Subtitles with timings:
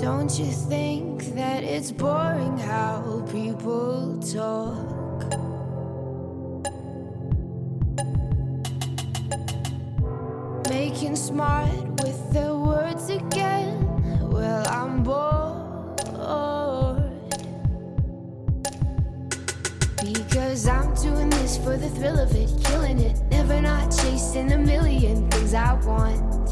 [0.00, 4.76] Don't you think that it's boring how people talk?
[10.68, 14.30] Making smart with their words again.
[14.30, 15.36] Well, I'm bored.
[20.02, 23.18] Because I'm doing this for the thrill of it, killing it.
[23.30, 26.45] Never not chasing a million things I want.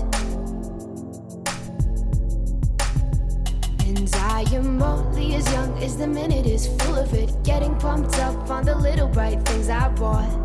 [4.12, 7.30] I am only as young as the minute is full of it.
[7.42, 10.43] Getting pumped up on the little bright things I bought.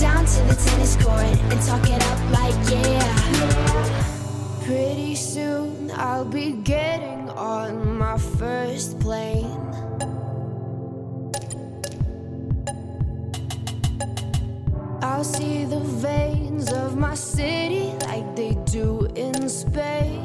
[0.00, 3.04] down to the tennis court and talk it up like yeah.
[4.64, 9.46] Pretty soon I'll be getting on my first plane.
[15.02, 20.18] I'll see the veins of my city like they do in space.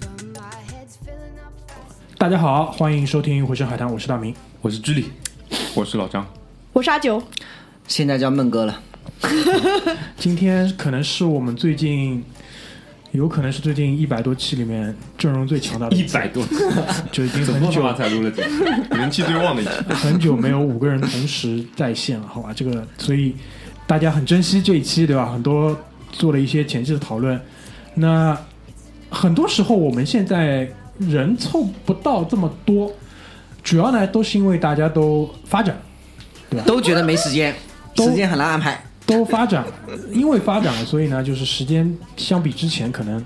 [0.00, 1.98] But my head's filling up fast.
[2.16, 4.34] 大家好，欢迎收听《回声海滩》，我是大明。
[4.60, 5.12] 我是居里，
[5.75, 6.23] 我是老张。
[6.71, 7.21] 我是阿九，
[7.87, 8.79] 现在叫闷哥了，
[10.17, 12.23] 今天可能是我们最近，
[13.11, 16.45] 有可能是最近一百多期里面阵容最强大的一次百多，
[17.11, 18.97] 就已经很久怎么他妈才录了这个？
[18.97, 19.71] 人气最旺的一期。
[19.93, 22.53] 很久没有五个人同时在线了，好吧？
[22.53, 23.35] 这个所以
[23.87, 25.31] 大家很珍惜这一期，对吧？
[25.31, 25.75] 很多
[26.11, 27.39] 做了一些前期的讨论。
[27.95, 28.37] 那
[29.09, 32.91] 很多时候我们现在人凑不到这么多，
[33.63, 35.75] 主要呢都是因为大家都发展，
[36.49, 37.55] 对吧都觉得没时间，
[37.95, 38.83] 时间很难安排。
[39.05, 39.65] 都发展，
[40.13, 43.25] 因为发展了，所以呢，就是时间相比之前可能，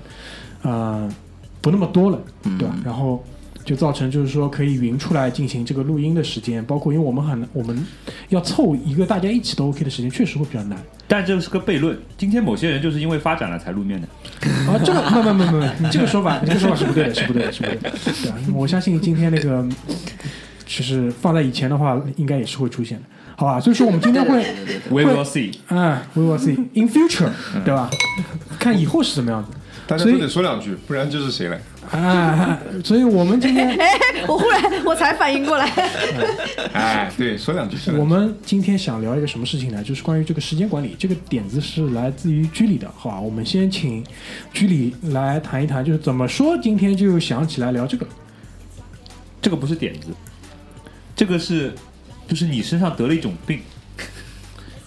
[0.62, 1.08] 呃，
[1.60, 2.18] 不那么多了，
[2.58, 2.74] 对吧？
[2.84, 3.22] 然后
[3.68, 7.86] 就造成就是说可以匀出来进行这个录音的时间，包括因为我们很我们
[8.30, 11.94] 要凑一个大家一起都 OK 的时间，确实会比较难但这是个悖论。
[12.16, 14.08] 今天某些人就是因为发展了才露面的。
[14.72, 14.80] 啊。
[14.82, 17.90] 这个没没没没，你这个说法，你这个说法是不对的，是不对的，是不对的。
[17.90, 19.62] 对啊，我相信今天那个，
[20.66, 23.04] 其实放在以前的话，应该也是会出现的，
[23.36, 23.60] 好吧？
[23.60, 24.42] 所以说我们今天会
[24.88, 25.54] We will see。
[25.68, 27.28] 啊，we will see in future，
[27.66, 27.90] 对吧？
[28.58, 29.50] 看以后是什么样子。
[29.88, 31.58] 大家都得说两句，不然就是谁来？
[31.90, 33.74] 啊， 所以我们今天，
[34.28, 35.66] 我忽然我才反应过来，
[36.74, 37.76] 哎，对，说两句。
[37.76, 39.82] 说两句我们今天想聊一个什么事情呢？
[39.82, 40.94] 就是关于这个时间管理。
[40.98, 43.18] 这个点子是来自于居里的，好吧？
[43.18, 44.04] 我们先请
[44.52, 48.06] 居里来谈一谈，就是怎么说今天就想起来聊这个。
[49.40, 50.08] 这个不是点子，
[51.16, 51.72] 这个是
[52.26, 53.60] 就是你身上得了一种病，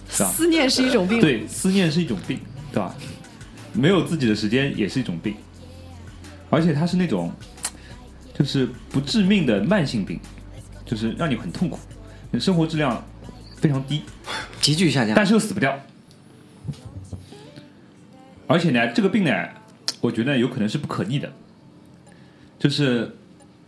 [0.08, 0.28] 是吧？
[0.28, 1.18] 思念是一种病。
[1.18, 2.38] 对，思念是一种病，
[2.70, 2.94] 对吧？
[3.72, 5.34] 没有自己的时间也是一种病，
[6.50, 7.32] 而且它是那种
[8.34, 10.20] 就是不致命的慢性病，
[10.84, 11.78] 就是让你很痛苦，
[12.30, 13.02] 你生活质量
[13.56, 14.02] 非常低，
[14.60, 15.14] 急剧下降。
[15.14, 15.78] 但是又死不掉。
[18.46, 19.30] 而且呢，这个病呢，
[20.00, 21.32] 我觉得有可能是不可逆的，
[22.58, 23.16] 就是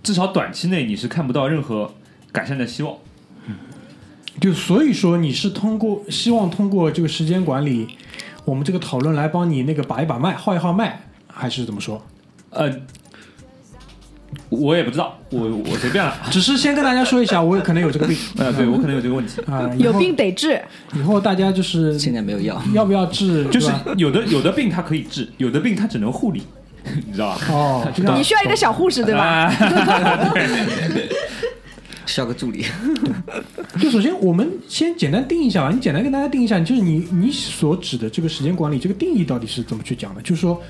[0.03, 1.95] 至少短期内你是看不到任何
[2.31, 2.99] 改善的希望。
[4.41, 7.97] 就所以说，你是通过希望通过这个时间管理，
[8.45, 12.05] 我们这个讨论来帮你那个把一把脉，号一号脉，还是怎么说？
[12.51, 12.71] 呃，
[14.49, 16.15] 我也不知道，我我随便了。
[16.31, 20.61] 只是先跟大家说一下，我也可能有这个病 呃，对我可能有这个问题，啊， 有病得治，
[20.95, 26.43] 以后大家就是现在没有药，要不要治，就是有的有的病它可以治，有的病它只能护理，
[27.07, 27.39] 你知道吧？
[27.51, 29.25] 哦，你需要一个小护士，对吧？
[29.25, 29.53] 啊
[32.07, 32.65] 需要个助理。
[33.81, 35.71] 就首先，我们先简单定义一下吧。
[35.75, 40.23] 你简单跟大家定义一下，就是你你所指的这个时间管理，这个定义到底是怎么去讲的？
[40.23, 40.61] 就是说，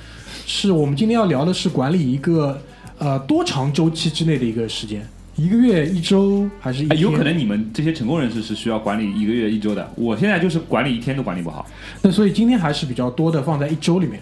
[0.46, 2.60] 是我们今天要聊的是管理一个
[2.98, 5.06] 呃多长周期之内的一个时间，
[5.36, 6.98] 一个月、一周还是一天？
[6.98, 11.66] 哎有可能你们这些成功人士是需要管理一个月、一周的，我现在就是管理一天都管理不好。
[12.00, 14.20] 那所以今天还是比较多的放在一周里面，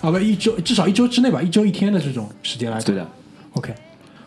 [0.00, 2.80] 啊不一周至少一周之内吧，一周一天的这种时间来。
[2.80, 3.08] 对的
[3.52, 3.72] ，OK，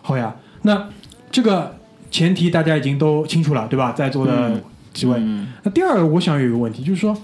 [0.01, 0.33] 好呀。
[0.62, 0.90] 那
[1.31, 1.78] 这个
[2.09, 3.92] 前提大家已经都清楚了，对吧？
[3.92, 4.62] 在座的
[4.94, 5.19] 几位。
[5.63, 7.15] 那第二个，我想有一个问题，就是说，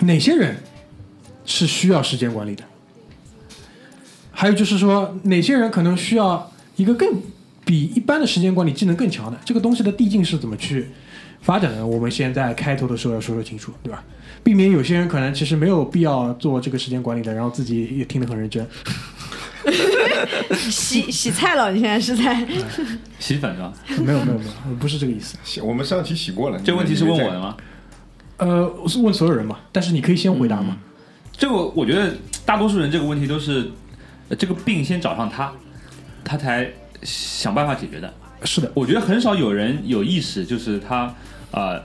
[0.00, 0.56] 哪些人
[1.46, 2.64] 是需要时间管理的？
[4.32, 7.22] 还有就是说，哪些人可能需要一个更
[7.64, 9.38] 比一般的时间管理技能更强的？
[9.44, 10.88] 这个东西的递进是怎么去
[11.40, 11.86] 发展的？
[11.86, 14.02] 我们先在开头的时候要说说清楚，对吧？
[14.42, 18.66] 避免有些人可能其实没有必要做这个时间管理的，然后自己也听得很认真。
[20.70, 22.46] 洗洗菜了，你现在是在？
[23.18, 23.72] 洗粉是吧？
[24.04, 25.36] 没有没有没有，不是这个意思。
[25.42, 27.40] 洗我们上期洗过了，这个问题是问我的的。
[27.40, 27.56] 吗？
[28.36, 30.76] 呃，我是问所有人嘛，但是你可以先回答嘛。
[31.32, 32.14] 这个我觉得
[32.44, 33.70] 大多数人这个问题都是，
[34.28, 35.52] 呃这个病先找上他，
[36.24, 36.70] 他才
[37.02, 38.12] 想办法解决的。
[38.44, 41.14] 是的，我觉得很少有人有意识，就是他
[41.50, 41.80] 呃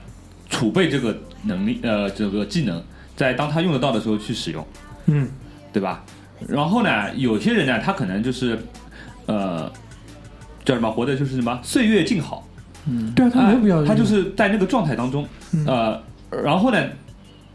[0.48, 2.82] 储备这个能力呃这个技能，
[3.16, 4.66] 在当他用得到的时候去使用，
[5.06, 5.28] 嗯，
[5.72, 6.04] 对吧？
[6.48, 8.58] 然后呢，有些人呢，他可能就是
[9.26, 9.70] 呃
[10.64, 12.46] 叫什么，活的就是什么岁月静好，
[12.86, 13.12] 嗯。
[13.14, 15.66] 对啊，他没有必要，哎他就是在那个状态当中，嗯。
[15.66, 16.02] 呃，
[16.42, 16.78] 然后呢，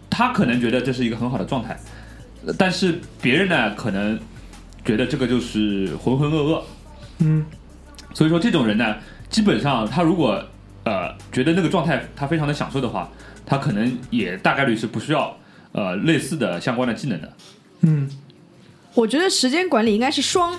[0.10, 1.78] 他可能觉得这是一个很好的状态，
[2.58, 4.20] 但是别人呢，可能
[4.84, 6.62] 觉得这个就是浑浑噩噩，
[7.20, 7.46] 嗯。
[8.14, 8.96] 所以说这种人呢，
[9.30, 10.42] 基本上他如果
[10.84, 13.10] 呃觉得那个状态他非常的享受的话，
[13.46, 15.36] 他可能也大概率是不需要
[15.74, 17.34] 呃类似的相关的技能的。
[17.82, 18.10] 嗯
[18.96, 20.58] 我觉得时间管理应该是双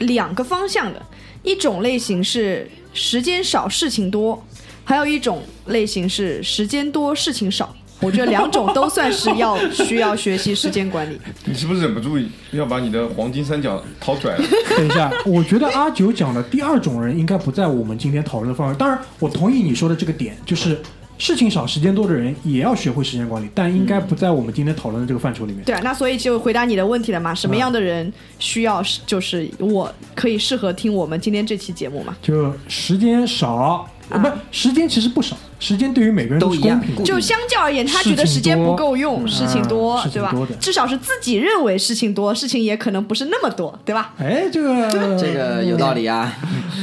[0.00, 1.00] 两个方向的，
[1.42, 4.44] 一种类型是时间少事情多，
[4.84, 7.74] 还有一种类型是时间多事情少。
[8.00, 11.18] 我觉得两种都算是要需要学习时间管理。
[11.44, 12.16] 你是不是忍不住
[12.52, 14.44] 要把你的黄金三角掏出来了？
[14.76, 18.74] 等一下，我觉得阿九讲的第二种人应该不在我们今天讨论的范围。
[18.76, 20.80] 当然，我同意你说的这个点，就是
[21.18, 25.64] 事情少、时间多的人也要学会时间管理，但应该不在我们今天讨论的这个范畴里面。
[25.64, 27.34] 对啊，那所以就回答你的问题了嘛？
[27.34, 32.16] 什么样的人需要就是我可以适合听我们今天这期节目嘛？
[32.22, 37.04] 就时间少，啊不，时间其实不少，时间对于每个人都一样是公平的。
[37.04, 40.32] 就相较而言，他觉得时间不够用，事事情多，对吧？
[40.60, 44.14] 至少是自己认为事情多，事情也可能不是那么多，对吧？
[44.18, 44.88] 哎，这个
[45.18, 46.32] 这个有道理啊。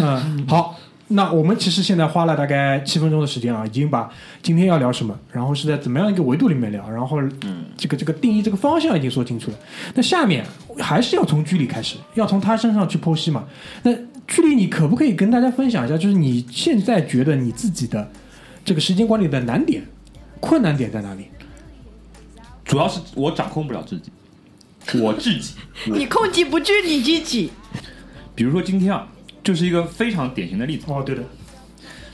[0.02, 4.10] 嗯，好，那我们其实现在花了大概七分钟的时间啊，已经把
[4.42, 9.58] 今天要聊什么，然后是在怎么样一个维度里面聊，然后嗯，这个这个定义这个方向已经说清楚了。
[9.94, 10.44] 那下面
[10.80, 13.46] 还是要从居里开始，要从他身上去剖析嘛。
[13.84, 13.94] 那
[14.28, 18.12] 居里，你可不可以跟大家分享一下，就是你现在觉得你自己的
[18.64, 19.84] 这个时间管理的难点、
[20.40, 21.28] 困难点在哪里？
[22.64, 24.10] 主要是我掌控不了自己，
[25.00, 25.54] 我自己。
[25.86, 27.52] 你控制不住你自己。
[28.34, 29.08] 比如说今天啊，
[29.46, 31.22] 就是一个非常典型的例子，哦，对的，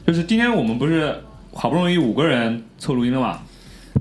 [0.06, 1.16] 就是今天我们不是
[1.54, 3.40] 好不容易五个人凑录音了嘛？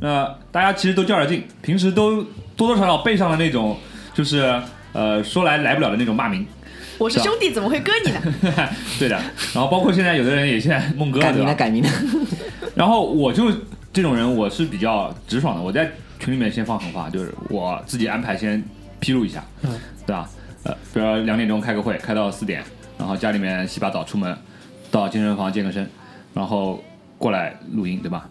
[0.00, 2.22] 那大家其实都较着劲，平时都
[2.56, 3.78] 多多少少背上了那种，
[4.12, 4.60] 就是
[4.92, 6.44] 呃说来来不了的那种骂名，
[6.98, 8.20] 我是兄弟，怎么会割你呢？
[8.98, 9.16] 对的。
[9.54, 11.54] 然后包括现在有的人也现在梦哥了，改名了，对吧？
[11.54, 11.90] 改名了。
[12.74, 13.52] 然后我就
[13.92, 15.62] 这种人，我是比较直爽的。
[15.62, 15.88] 我在
[16.18, 18.60] 群里面先放狠话，就是我自己安排先
[18.98, 19.70] 披露一下，嗯
[20.04, 20.28] 对吧？
[20.64, 22.62] 呃，比如说两点钟开个会，开到四点，
[23.00, 24.36] 然后家里面洗把澡出门，
[24.90, 25.88] 到健身房健个身，
[26.34, 26.84] 然后
[27.16, 28.28] 过来录音，对吧？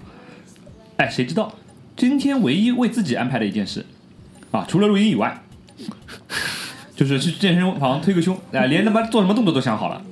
[0.98, 1.52] 哎，谁知道
[1.98, 3.84] 今天唯一为自己安排的一件事
[4.52, 5.42] 啊，除了录音以外，
[6.96, 10.04] 就是去健身房推个胸，哎、连他妈做什么动作都想好了。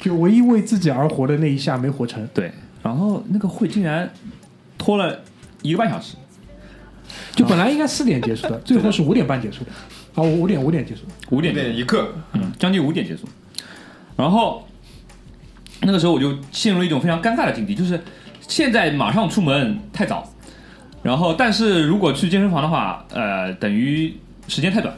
[0.00, 2.50] 就唯一为自己而活的那一下没活成，对，
[2.82, 4.12] 然后那个会竟然
[4.76, 5.20] 拖了
[5.62, 6.16] 一个半小时，
[7.36, 9.70] 就本来应该四点结束的，最后是五点半结束的，
[10.14, 11.02] 啊，五点五点结束。
[11.30, 13.28] 五点点一刻，嗯，将近五点结束。
[14.20, 14.68] 然后
[15.80, 17.98] 那个时候我就陷入了一种非常尴尬的境地，就是
[18.46, 20.30] 现在马上出门太早，
[21.02, 24.14] 然后但是如果去健身房的话，呃，等于
[24.46, 24.94] 时间太短。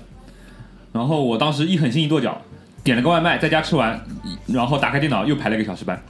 [0.92, 2.36] 然后我当时一狠心一跺脚，
[2.82, 4.04] 点了个外卖，在家吃完，
[4.48, 6.02] 然后打开电脑又排了一个小时班。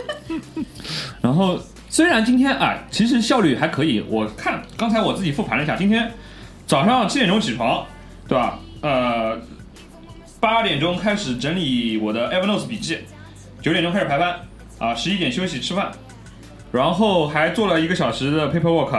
[1.22, 6.12] 然后虽然今天啊、其实效率还可以，我看刚才我自己复盘了一下，今天
[6.66, 7.82] 早上七点钟起床，
[8.28, 8.58] 对吧？
[8.82, 9.38] 呃，
[10.40, 12.98] 八点钟开始整理我的 Evernote 笔记，
[13.60, 14.40] 九点钟开始排班，
[14.78, 15.92] 啊，十一点休息吃饭，
[16.72, 18.90] 然后还做了一个小时的 paperwork，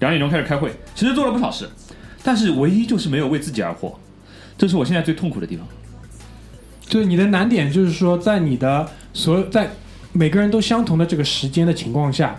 [0.00, 1.66] 两点钟开始开会，其实做了不少事，
[2.22, 3.98] 但是唯一就是没有为自己而活，
[4.58, 5.66] 这是我现在最痛苦的地方。
[6.86, 9.70] 就是你的难点，就是说，在你的所有在
[10.12, 12.38] 每个人都相同的这个时间的情况下，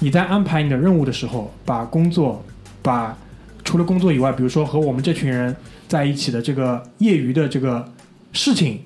[0.00, 2.44] 你在安排你的任务的时候，把工作，
[2.82, 3.16] 把
[3.64, 5.56] 除了工作以外，比如说和我们这群人
[5.88, 7.92] 在一起的这个业余的这个
[8.32, 8.80] 事情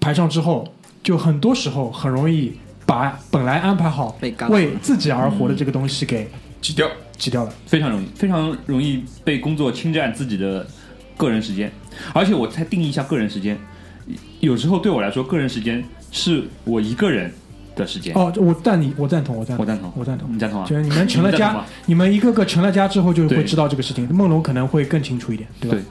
[0.00, 2.52] 排上之后，就很多时候很容易
[2.86, 6.28] 把本来安排好被为自己而活的这个东西给
[6.60, 6.88] 挤掉。
[7.16, 7.54] 挤掉了。
[7.66, 10.66] 非常容易，非常容易被工作侵占自己的
[11.16, 11.70] 个人时间。
[12.12, 13.56] 而且我再定义一下个人时间，
[14.40, 17.32] 有时候对我来说，个人时间是我一个人
[17.74, 18.14] 的时间。
[18.14, 20.34] 哦，我但你我赞同，我赞同，我赞同我赞同。
[20.34, 20.66] 你赞同啊？
[20.66, 24.08] 就是你们成了家你们一个个成了家之后，就会知道这个事情。
[24.14, 25.76] 梦龙可能会更清楚一点，对吧？
[25.76, 25.84] 对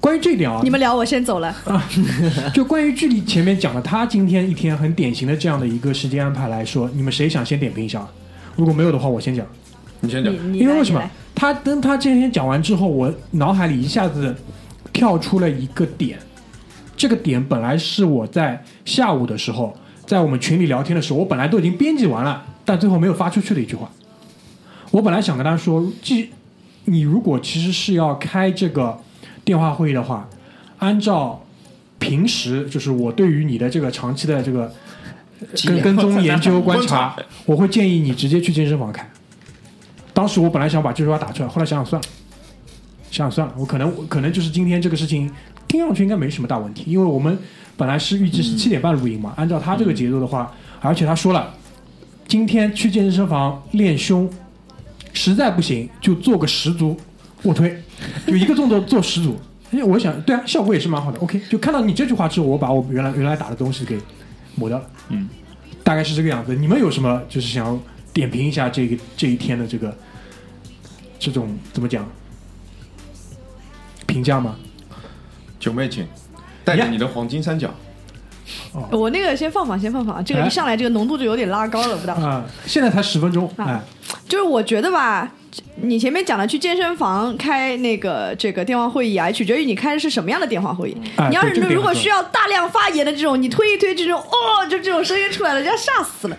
[0.00, 1.48] 关于这一点啊，你们聊，我先走了。
[1.64, 1.82] 啊
[2.52, 8.08] 就关于距离前面讲的，他今天一天很典型的这样的一个时间安排来说，你们谁想先点评一下啊？
[8.56, 9.46] 如果没有的话，我先讲。
[10.00, 11.02] 你先讲因为为什么？
[11.34, 14.36] 他跟他今天讲完之后，我脑海里一下子
[14.92, 16.18] 跳出了一个点，
[16.94, 19.74] 这个点本来是我在下午的时候
[20.06, 23.90] 在我们群里聊天的时候，我本来都已经编辑完了，但最后没有发出去的一句话。
[24.90, 26.30] 我本来想跟他说，既
[26.84, 29.00] 你如果其实是要开这个
[29.44, 30.28] 电话会议的话，
[30.78, 31.42] 按照
[31.98, 34.72] 平时就是我对于你的这个长期的这个
[35.64, 39.08] 跟 跟踪研究观察，我会建议你直接去健身房开。
[40.12, 42.08] 当时我本来想把这句话打出来，后来想想算了，
[43.10, 45.28] 想想算了，我可能可能就是今天这个事情
[45.66, 47.36] 听上去应该没什么大问题，因为我们
[47.76, 51.52] 本来是预计是七点半录音嘛，按照他这个节奏的话，而且他说了，
[52.28, 54.30] 今天去健身房练胸，
[55.12, 56.96] 实在不行就做个十组
[57.42, 57.82] 卧推，
[58.26, 59.36] 就一个动作做十组。
[59.70, 61.18] 因为，我想对啊，效果也是蛮好的。
[61.18, 63.98] OK，就看到你这句话之后，我把我原来原来打的东西给
[64.54, 64.86] 抹掉了。
[65.08, 65.28] 嗯，
[65.82, 66.54] 大概是这个样子。
[66.54, 67.76] 你们有什么就是想要
[68.12, 69.96] 点评一下这个这一天的这个
[71.18, 72.08] 这种怎么讲
[74.06, 74.54] 评价吗？
[75.58, 76.06] 九妹请，
[76.64, 77.68] 带着你的黄金三角，
[78.90, 82.14] 我那个先放放，先放放，这个哎一上来这个浓度就有点拉高了，不大。
[82.14, 83.80] 啊、现在才十分钟，啊哎，
[84.28, 85.30] 就是我觉得吧，
[85.76, 90.96] 你前面讲的去健身房开那个这个电话会议啊，取决于你开的是什么样的电话会议。
[91.16, 96.36] 哎你要是如果需要大量发言的这种，你推一推这种，哦，就这种声音出来了，人家吓死了。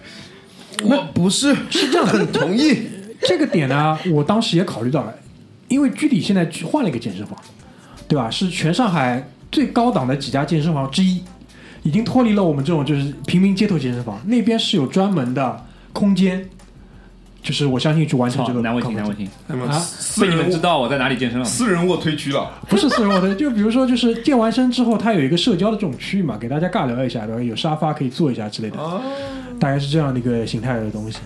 [0.84, 2.88] 我不是是这样，很同意。
[3.22, 5.14] 这个点呢，我当时也考虑到了，
[5.70, 7.36] 因为居里现在换了一个健身房，
[8.08, 8.30] 对吧？
[8.30, 11.24] 是全上海最高档的几家健身房之一，
[11.84, 16.46] 已经脱离了我们这种就是平民街头健身房，那边是有专门的空间，
[17.42, 19.82] 就是我相信去完成这个难为情，难为情，那么啊？
[20.20, 21.46] 被你们知道我在哪里健身了？
[21.46, 27.42] 私人卧推区了，不是私人卧推，就比如说就是健完身之后，它有一个社交的这种区域嘛，给大家尬聊一下，对吧？
[27.42, 28.78] 有沙发可以坐一下之类的，
[29.58, 31.20] 大概是这样的一个形态的东西，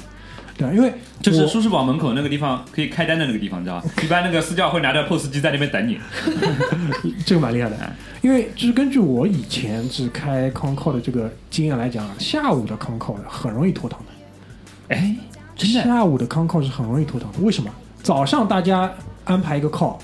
[0.60, 0.74] 对吧？
[0.74, 3.86] 因为就是我舒适宝门口那个地方可以开单的那个地方，你知道吧？
[4.04, 5.98] 一般那个私教会拿着 POS 机在那边等你。
[7.26, 7.78] 这个蛮厉害的，
[8.22, 14.96] 因为就是根据我以前是开 Concall 的这个经验来讲啊，下午的 Concall 很容易拖堂的。
[14.96, 15.16] 哎，
[15.56, 17.40] 真的下午的 Concall 是很容易拖堂的。
[17.40, 17.72] 为什么？
[18.04, 18.92] 早上大家
[19.24, 19.98] 安排一个 call，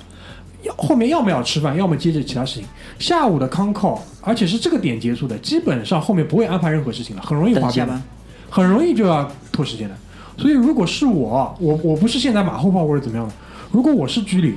[0.63, 2.65] 要后面要么要吃饭，要么接着其他事情。
[2.99, 8.01] 下午的 Concall，而且是这个点结束的，基本上后面不会安排任何事情了，很容易滑边
[8.49, 9.95] 很容易就要拖时间的。
[10.37, 13.33] 所以如果是我，我我不是现在马后炮或者怎么样的，
[13.71, 14.55] 如果我是居里，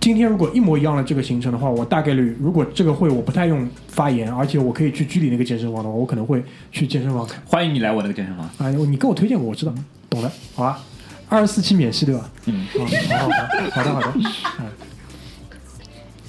[0.00, 7.40] 今天如果一模一样的这个行程的话，我大概率如果这个会我不太用发言，而且我可以去居里那个健身房的话，我可能会去健身房看。
[7.46, 8.44] 欢迎你来我那个健身房。
[8.58, 9.72] 啊，你跟我推荐过，我知道，
[10.10, 10.80] 懂的，好吧？
[11.28, 12.28] 二十四期免息对吧？
[12.46, 14.12] 嗯，啊，好好好，好的好的，
[14.60, 14.66] 嗯。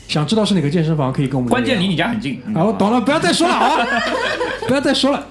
[0.07, 2.39] 想知道是哪个健身房，可以跟我们关键离你家很近。
[2.45, 3.87] 嗯啊，我懂了，不要再说了，好吧？
[4.67, 5.25] 不要再说了，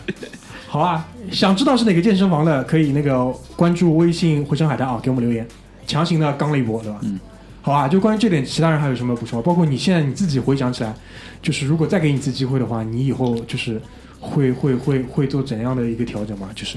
[0.67, 1.07] 好啊！
[1.31, 3.27] 想知道是哪个健身房的，可以那个
[3.57, 5.47] 关注微信“回声海滩”啊，给我们留言，
[5.87, 6.99] 强行的刚了一波，对吧？
[7.03, 7.19] 嗯，
[7.61, 7.87] 好啊。
[7.87, 9.41] 就关于这点，其他人还有什么补充？
[9.43, 10.95] 包括你现在你自己回想起来，
[11.41, 13.81] 就是如果再给你一次机会的话，你以后就是
[14.19, 16.51] 会会会会做怎样的一个调整吗？
[16.55, 16.77] 就是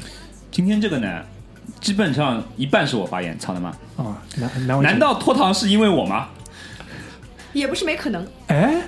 [0.52, 1.22] 今天这个呢，
[1.82, 3.70] 基本上一半是我发言，操他妈！
[3.98, 6.28] 啊，难难难道脱堂是因为我吗？
[7.54, 8.26] 也不是没可能。
[8.48, 8.82] 哎，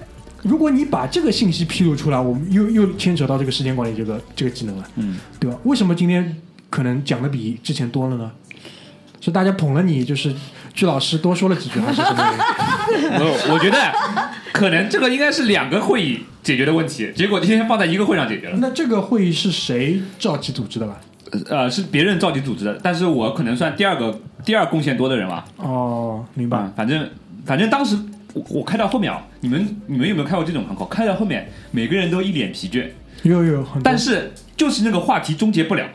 [0.47, 5.57] 如果你把这个信息披露出来，我们又又牵扯到这个时间管理这个这个技能了，嗯，对吧？
[5.63, 6.35] 为什么今天
[6.69, 8.31] 可能讲的比之前多了呢？
[9.19, 10.33] 是大家捧了你，就是
[10.73, 12.23] 鞠老师多说了几句，还是什么
[12.91, 13.09] 原因？
[13.19, 13.77] 我我觉得
[14.53, 18.57] 可能这个应该是两个会议解决的问题，结果今天放在一个会上解决了。
[18.61, 21.01] 那这个会议是谁召集组织的吧？
[21.49, 25.43] 呃，是别人召集组织的，但是我可能算第二个第二贡献多的人吧。
[25.57, 26.59] 哦，明白。
[26.59, 27.09] 嗯，反正
[27.45, 27.97] 反正当时
[28.37, 30.85] 我我开到后面啊，你们你们有没有开过这种航口？
[30.85, 32.87] 开到后面每个人都一脸疲倦，
[33.23, 35.87] 有有很，但是就是那个话题终结不了，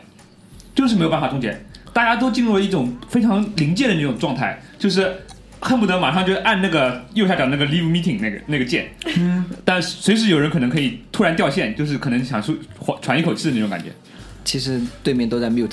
[0.75, 5.15] 就是没有办法终结，大家都进入了一种非常临界的那种状态，就是
[5.59, 13.89] 恨不得马上就按那个右下角那个 leave meeting 那个那个键，嗯，但随时有人可能可以突然掉线，就是可能想出缓喘一口气的那种感觉。
[14.43, 15.71] 其实对面都在 mute，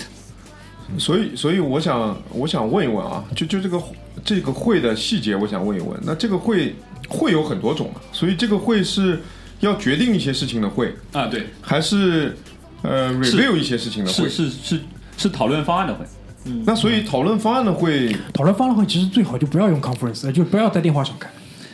[0.96, 3.76] 所以，所以我想，我想问一问啊，就就这个
[4.24, 5.98] 这个会的细节，我想问一问。
[6.04, 6.74] 那这个会
[7.08, 9.20] 会有很多种啊，所以这个会是
[9.60, 12.36] 要决定一些事情的会，啊，对，还是
[12.82, 14.48] 呃是 review 一些事情的会是？
[14.48, 14.80] 是是
[15.16, 16.04] 是讨论方案的会。
[16.64, 21.28] 那所以讨论方案的会，讨论方案的会其实最好就不要用 conference，就不要在电话上开。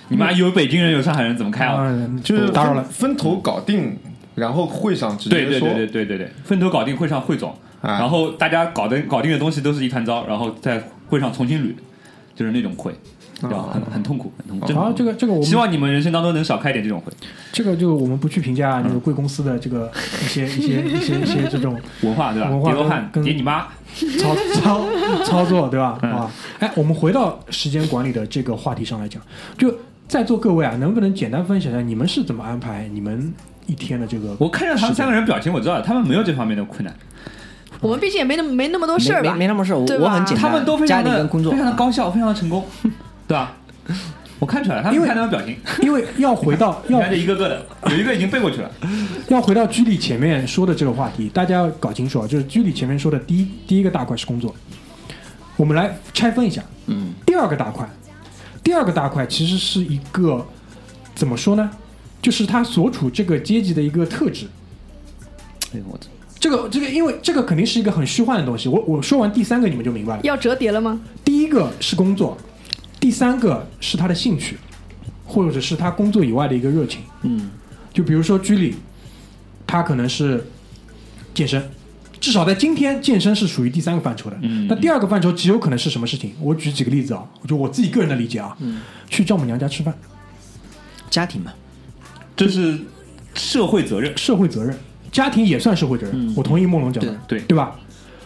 [0.08, 1.76] 你妈有北京人有上海人怎么开啊？
[1.80, 3.16] 嗯，就是打扰了分。
[3.16, 3.96] 头搞定，
[4.34, 5.48] 然后会上直接说。
[5.50, 7.50] 对对对对对对对，分头搞定会上汇总，
[7.80, 11.72] 啊然后大家搞的搞定的东西都是一团糟，然后在会上重新捋，
[12.36, 12.94] 就是那种会，
[13.40, 14.74] 然后很很痛苦，很痛苦。
[14.74, 17.10] 好，这个这个我希望你们人生当中能少开点这种会，
[17.50, 19.90] 这个就我们不去评价那个贵公司的这个
[20.22, 22.50] 一些一些一些一些这种文化对吧？
[22.50, 23.62] 文化跟叠你妈，
[24.20, 24.84] 操操
[25.24, 25.98] 操作，对吧？
[26.02, 29.20] 嗯啊，哎，我们回到时间管理的这个话题上来讲，
[29.56, 29.74] 就
[30.06, 33.32] 在座各位啊，能不能简单分享一下你们是怎么安排你们
[33.66, 34.36] 一天的这个？
[34.38, 36.94] 我看着他们三个人表情，我知道他们没有这方面的困难，
[37.80, 39.34] 我们毕竟也没那么没那么多事儿没吧？
[39.34, 42.66] 没没那么事儿，我我很简单，他们都非常的里跟工作非常的高效，非常的成功，
[43.28, 43.56] 对吧？
[44.38, 48.70] 我看出来了，他因为们看他们表情，因为要回到 你要看这一个个的，有一个已经背过去了，
[49.28, 54.54] 要回到居里前面说的这个话题，大家要搞清楚啊，就是居里前面说的第一第一个大块是工作，
[55.56, 56.62] 我们来拆分一下。
[56.86, 57.88] 嗯，第二个大块，
[58.62, 60.46] 第二个大块其实是一个
[61.14, 61.70] 怎么说呢？
[62.20, 64.46] 就是他所处这个阶级的一个特质。
[65.72, 66.08] 哎呦我操
[66.46, 68.68] 这个这个，因为这个肯定是一个很虚幻的东西。
[68.68, 70.20] 我我说完第三个，你们就明白了。
[70.22, 71.00] 要折叠了吗？
[71.24, 72.38] 第一个是工作，
[73.00, 74.56] 第三个是他的兴趣，
[75.24, 77.00] 或者是他工作以外的一个热情。
[77.22, 77.50] 嗯，
[77.92, 78.76] 就比如说居里，
[79.66, 80.46] 他可能是
[81.34, 81.68] 健身，
[82.20, 84.38] 至少在今天，健身是属于第三个范畴的。
[84.42, 86.30] 嗯那第二个范畴极有可能是什么事情？
[86.40, 89.92] 我举几个例子啊，就我自己个人的理解啊，嗯去丈母娘家吃饭，
[91.10, 91.52] 家庭嘛，
[92.36, 92.78] 这是
[93.34, 94.78] 社会责任，社会责任，
[95.16, 96.12] 家庭也算社会责任。
[96.14, 97.74] 嗯我同意梦龙讲的，对对吧？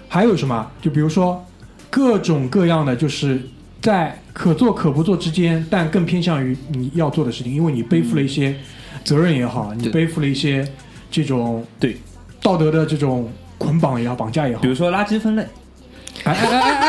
[0.08, 0.68] 还有什么？
[0.82, 1.46] 就比如说
[1.88, 3.40] 各种各样的，就是
[3.80, 8.56] 在可做可不做之间，但更偏向于你要做的事情，因为你背负了一些
[9.04, 10.66] 责任也好，你背负了一些
[11.12, 11.96] 这种对，
[12.42, 14.66] 道德的这种捆绑也好，绑架也好比。
[14.68, 15.46] 如说垃圾分类。
[16.24, 16.88] 哎哎哎哎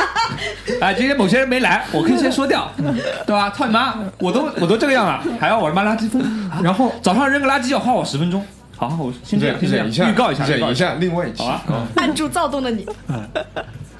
[0.82, 3.52] 哎，啊， 今天某些人没来，我可以先说掉， 对吧？
[3.52, 3.96] 操你妈！
[4.18, 6.22] 我都我都这个样了，还要我他妈垃圾分？
[6.64, 8.44] 然后早上扔个垃圾要花我十分钟。
[8.88, 10.76] 好，我先这样，先这样忍一下，预告一下，预告忍一。
[10.76, 13.30] 下，另外一期好啊啊，按住躁动的你，嗯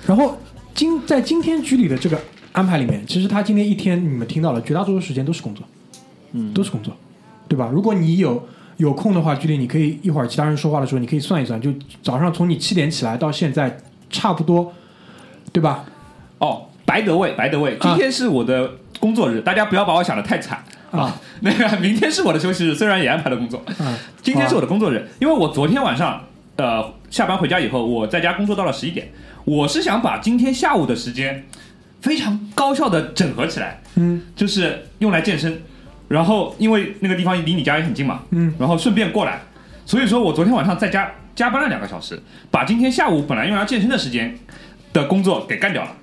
[0.08, 0.36] 然后
[0.74, 2.20] 今在今天局里的这个
[2.52, 5.64] 安排里面，其实他今天一天你们听到了，绝大多数时间都是工作，
[6.32, 6.92] 嗯，都是工作，
[7.48, 7.70] 对吧？
[7.72, 8.44] 如果你有
[8.78, 11.72] 有空的话，局里你可以一会儿其他人说话的时候，你可以算一算，就
[12.02, 13.78] 早上从你七点起来到现在，
[14.10, 14.74] 差不多，
[15.54, 15.86] 对吧？
[16.40, 17.78] 哦，白德位，白德位。
[17.80, 18.68] 今天是我的
[19.00, 21.20] 工作日，大家不要把我想的太惨啊。
[21.42, 26.24] 那个明天是我的休息日，虽然也安排了工作，嗯，今天是我的工作日，因为我昨天晚上
[26.58, 29.12] 呃下班回家以后，我在家工作到了十一点，
[29.46, 31.46] 我是想把今天下午的时间
[32.02, 34.22] 非常高效的整合起来，嗯。
[34.36, 35.62] 就是用来健身，
[36.08, 38.54] 然后因为那个地方离你家也很近嘛，嗯。
[38.60, 39.42] 然后顺便过来，
[39.86, 44.38] 所以说我昨天晚上在家加班了两个小时，把今天下午本来用来健身的时间
[44.94, 45.96] 的工作给干掉了。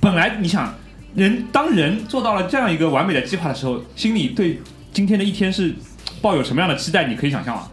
[0.00, 0.74] 本来你想，
[1.14, 4.60] 人当人做到了这样一个完美的计划的时候，心里对
[4.92, 5.74] 今天的一天是
[6.20, 7.06] 抱有什么样的期待？
[7.08, 7.68] 你可以想象吗。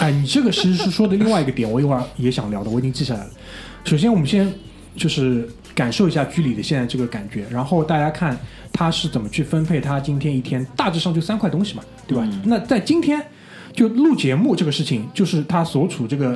[0.00, 3.30] 哎，你这个其实是说的另外一个点，我一会儿也想聊的，我已经记下来了。
[3.84, 4.50] 首先，我们先
[4.96, 8.38] 就是感受一下居里的现在这个感觉，然后大家看
[8.72, 12.26] 他是怎么去分配他今天一天，大致上就三块东西嘛，对吧？
[12.44, 13.20] 那在今天
[13.74, 16.34] 就录节目这个事情，就是他所处这个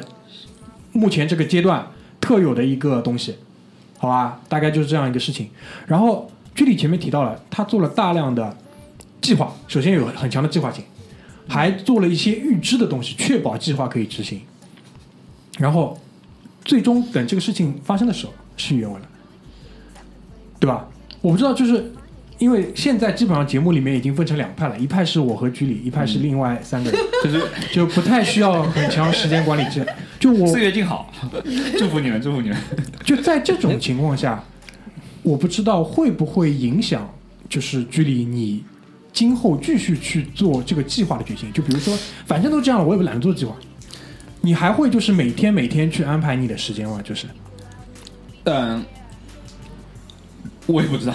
[0.93, 1.87] 目前这个阶段
[2.21, 3.35] 特有的一个东西，
[3.99, 4.41] 好吧？
[4.49, 5.51] 大概就是这样一个事情。
[5.87, 8.57] 然后居里前面提到了，他做了大量的
[9.21, 10.83] 计划，首先有很强的计划性。
[11.51, 14.43] 还做了一些预知的东西，确保计划可以执行。
[15.59, 15.99] 然后，
[16.63, 19.07] 最终等这个事情发生的时候，事与愿违了，
[20.61, 20.87] 对吧？
[21.23, 21.91] 我不知道，就是
[22.37, 29.87] 因为现在基本上节目里面已经分成两派了，一派是我和居里，一派是另外三个人，就是就不太需要很强时间管理制。
[30.19, 31.13] 就我岁月静好，
[31.79, 32.59] 祝福你们，祝福你们。
[33.05, 34.43] 就在这种情况下，
[35.23, 37.09] 我不知道会不会影响，
[37.49, 38.65] 就是距离你
[39.13, 41.53] 今后继续去做这个计划的决心。
[41.53, 43.55] 就比如说，反正都这样了，我也不懒得做计划。
[44.41, 47.01] 你还会就是每天每天去安排你的时间吗？
[47.03, 47.27] 就是
[48.45, 48.83] 嗯，
[50.67, 51.15] 我也不知道，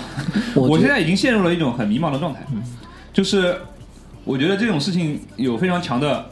[0.56, 2.46] 我我现在已经陷入了一种很迷茫的状态，
[3.12, 3.58] 就是
[4.24, 6.30] 我觉得这种事情有非常强的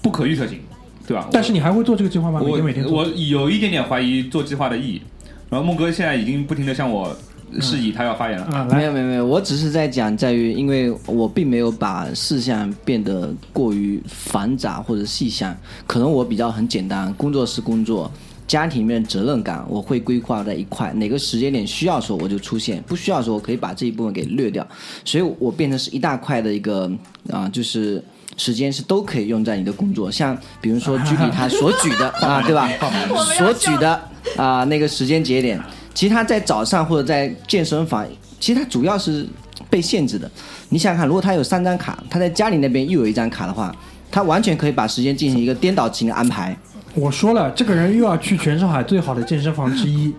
[0.00, 0.60] 不可预测性，
[1.06, 1.28] 对吧？
[1.30, 2.40] 但是你还会做这个计划吗？
[2.42, 2.84] 每我天每天。
[2.90, 5.02] 我有一点点怀疑做计划的意义。
[5.50, 7.14] 然后孟哥现在已经不停的向我
[7.60, 8.44] 示意，他要发言了。
[8.46, 18.10] 啊，没有没有没有，我只是在讲，在于因为我并没有把事项变得过于繁杂或者细项，可能我比较很简单，工作是工作，
[18.48, 24.66] 家庭里面的责任感我会规划在一块，哪个时间点需要的时候我就出现，不需要的时候我可以把这一部分给略掉，
[25.04, 26.90] 所以我变成是一大块的一个
[27.30, 28.02] 啊，就是。
[28.36, 32.68] 时间是都可以用在你的工作，像比如说 居里他所举的啊，对吧？
[33.36, 34.00] 所举的
[34.36, 35.60] 啊、那个时间节点，
[35.92, 38.06] 其实他在早上或者在健身房，
[38.40, 39.26] 其实他主要是
[39.68, 40.30] 被限制的。
[40.70, 43.74] 你想想看，如果他有三张卡，他在家里那边又有一张卡的话，
[44.10, 46.56] 他完全可以把时间进行一个颠倒型的安排。
[46.94, 50.12] 我说了，这个人又要去全上海最好的健身房之一，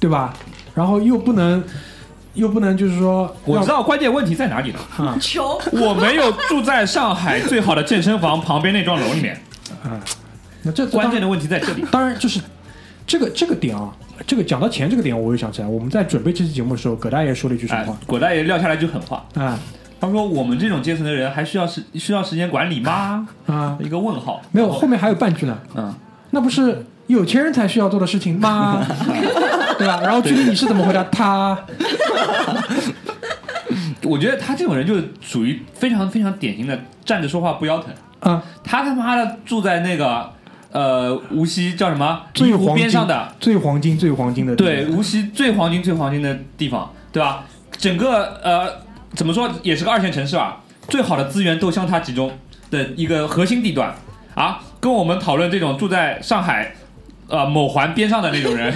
[0.00, 0.34] 对吧？
[0.74, 1.62] 然后又不能，
[2.34, 4.78] 又不能就是说，我知道关键问题在哪里了。
[4.98, 9.40] 啊穷，我没有住在上海最好的健身房旁边那幢楼里面，
[9.82, 9.98] 啊，
[10.62, 11.84] 那这关键的问题在这里。
[11.90, 12.40] 当然就是
[13.06, 13.92] 这个这个点啊，
[14.26, 19.58] 这个讲到钱这个点，我又想起来，我们在准备这期节目的时候，葛大爷说了一句什么哎话，葛大爷撂下来一句狠话，啊？
[20.00, 23.26] 他说我们这种阶层的人还需要时需要时间管理吗？
[23.46, 24.42] 啊，一个问号。
[24.50, 25.94] 没有，后面还有半句呢，嗯，
[26.30, 28.84] 那不是有钱人才需要做的事情吗？
[29.78, 30.00] 对吧？
[30.02, 31.02] 然后具体你是怎么回答？
[31.04, 31.58] 他
[34.04, 37.92] 我觉得他这种人就是属于非常非常典型的站着说话不腰疼。
[38.20, 40.30] 啊，他他妈的住在那个
[40.72, 47.44] 呃无锡叫什么最湖黄金边上的，最黄金最黄金的对，无锡最黄金最黄金的地方，对吧？
[47.72, 48.70] 整个呃
[49.14, 52.30] 怎么说也是个二线城市吧，最好的资源都向他集中
[52.70, 53.92] 的一个核心地段
[54.34, 56.74] 啊，跟我们讨论这种住在上海
[57.28, 58.74] 呃某环边上的那种人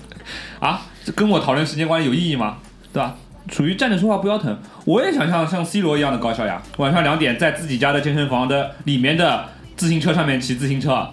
[0.60, 2.58] 啊，这跟我讨论时间管理有意义吗？
[2.92, 3.16] 对吧？
[3.50, 4.56] 属于站着说话不腰疼。
[4.84, 11.08] 我也想像像 C 罗一样的高效呀，晚上两点在自己家的健身房的里面的自行车上面骑自行车，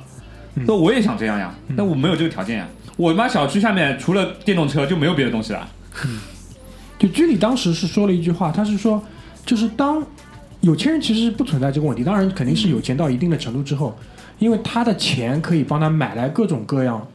[0.53, 2.67] 那我也想这样呀，但我没有这个条件呀。
[2.97, 5.67] 我妈小区下面除了电动车就没有别的东西了。
[6.99, 9.01] 就居里当时是说了一句话，他是说，
[9.45, 10.05] 就是当
[10.61, 13.97] 有钱人其实是不存在这个问题，当然肯定是有钱到一定的程度之后，
[14.39, 17.05] 因为他的钱可以帮他买来各种各样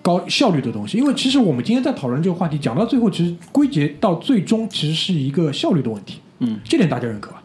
[0.00, 0.96] 高效率的东西。
[0.96, 6.20] 因为其实我们今天在讨论这个话题，讲到最后，其实归结到最终其实是一个效率的问题。
[6.38, 7.42] 嗯，这点大家认可吧？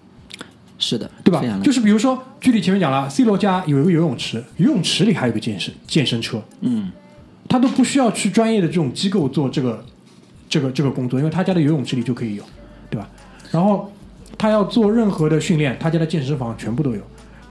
[0.82, 6.89] 是的，对吧就是比如说，具体前面讲了，C 罗家有一个游泳池，游泳池里还有一个健身健身车，嗯，
[7.49, 9.84] 他都不需要去专业的这种机构做这个
[10.47, 12.43] 这个这个工作，因为他家的游泳池里就可以有，
[12.89, 13.10] 对吧？
[13.52, 13.91] 然后
[14.38, 17.02] 他要做任何的训练，他家的健身房全部都有，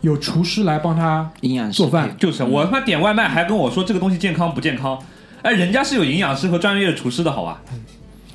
[0.00, 4.98] 有厨师来帮他营养做饭，就是我他妈点外卖还跟我说这个东西健康不健康，
[5.42, 7.60] 哎，人家是有营养师和专业的厨师的好吧？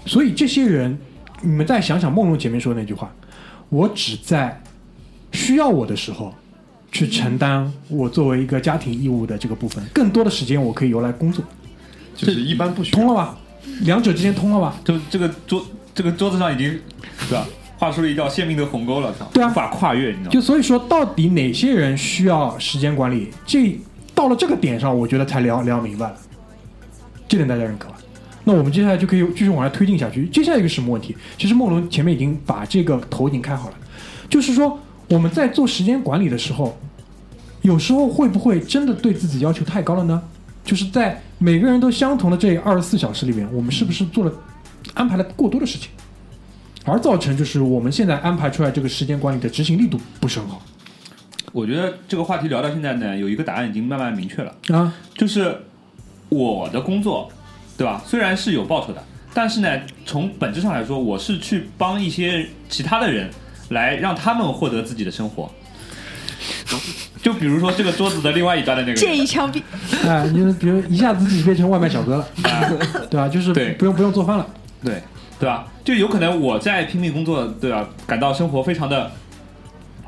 [0.06, 0.98] 所以这些人，
[1.42, 3.14] 你们再想想梦龙前面说的那句话，
[3.70, 4.62] 我只在
[5.32, 6.34] 需要我的时候
[6.92, 11.44] 去承担我作为一个家庭义务的这个部分，更多的时间我可以由来工作，
[12.16, 13.38] 就是一般不需通了吧？
[13.84, 14.76] 两者之间通了吧？
[14.84, 16.80] 就这个桌这个桌子上已经
[17.30, 17.48] 对吧，
[17.84, 20.30] 画出了一道鲜明的鸿沟了，对啊无法跨越，你知道吗？
[20.32, 23.30] 就所以说，到底哪些人需要时间管理？
[23.46, 23.78] 这
[24.16, 26.16] 到了这个点上，我觉得才聊聊明白了，
[27.28, 27.96] 这点大家认可吧？
[28.46, 30.26] 那我们接下来就可以继续往下推进下去。
[30.28, 31.14] 接下来一个什么问题？
[31.38, 33.76] 其实梦龙前面已经把这个头已经开好了，
[34.30, 36.78] 就是说我们在做时间管理的时候，
[37.64, 40.24] 有时候会不会真的对自己要求太高了呢？
[40.64, 44.32] 就是在每个人都相同的这二十四小时里面，我们是不是做了
[44.94, 45.90] 安排了过多的事情，
[46.86, 50.62] 而造成就是我们现在安排出来这个时间管理的执行力度不是很好
[51.52, 54.92] 我觉得这个话题聊到现在呢，有一个答案已经慢慢明确了，啊？
[55.16, 55.56] 就是
[56.30, 57.30] 我的工作，
[57.78, 58.02] 对吧？
[58.08, 59.04] 虽然是有报酬的，
[59.36, 63.30] 但是呢，从本质上来说，我是去帮一些其他的人
[63.70, 65.48] 来让他们获得自己的生活。
[67.22, 69.62] 就比如说这个桌子的另外一端的那个人，建议枪毙。
[70.08, 72.68] 哎，你就比如一下子自己变成外卖小哥了，啊
[73.12, 73.30] 对吧？
[73.30, 74.48] 就是对不用不用做饭了，
[74.84, 75.02] 对
[75.44, 75.66] 对吧？
[75.84, 77.86] 就有可能我在拼命工作，对吧？
[78.08, 79.12] 感到生活非常的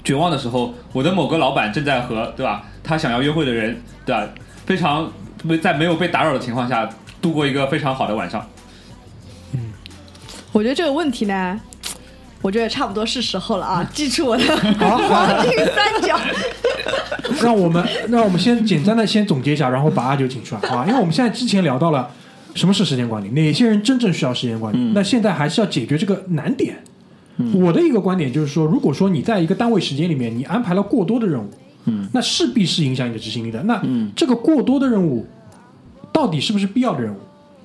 [0.01, 2.63] 绝望的时候，我的某个老板正在和对吧？
[2.81, 4.25] 他想要约会的人，对吧？
[4.65, 5.11] 非常
[5.61, 6.89] 在没有被打扰的情况下，
[7.21, 8.47] 度过一个非常好的晚上。
[9.53, 9.73] 嗯
[10.53, 11.59] 我觉得这个问题呢，
[12.41, 13.85] 我觉得差不多是时候了啊！
[13.93, 14.43] 记住我的
[14.79, 16.17] 黄金三角。
[17.43, 20.85] 让我们让我们先简单的先总结一下，然后把阿九请出来，好吧？
[20.87, 22.09] 因为我们现在之前聊到了
[22.55, 26.75] 什么是时间管理，哪些人真正需要时间管理，那现在还是要解决这个难点。
[27.53, 31.49] 我的一个观点就是说，如果说你在一个单位时间里面，你安排了过多的任务，
[31.83, 33.61] 嗯，那势必是影响你的执行力的。
[33.63, 35.27] 那嗯这个过多的任务，
[36.13, 37.17] 到底是不是必要的任务？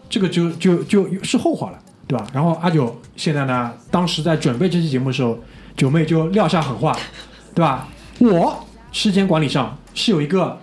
[0.09, 2.27] 这个就就就是后话了，对吧？
[2.33, 5.39] 然后阿九现在呢，当时在准备这期节目的时候，
[5.77, 6.97] 九妹就撂下狠话，
[7.55, 7.89] 对吧？
[8.19, 10.59] 我时间管理上是有一个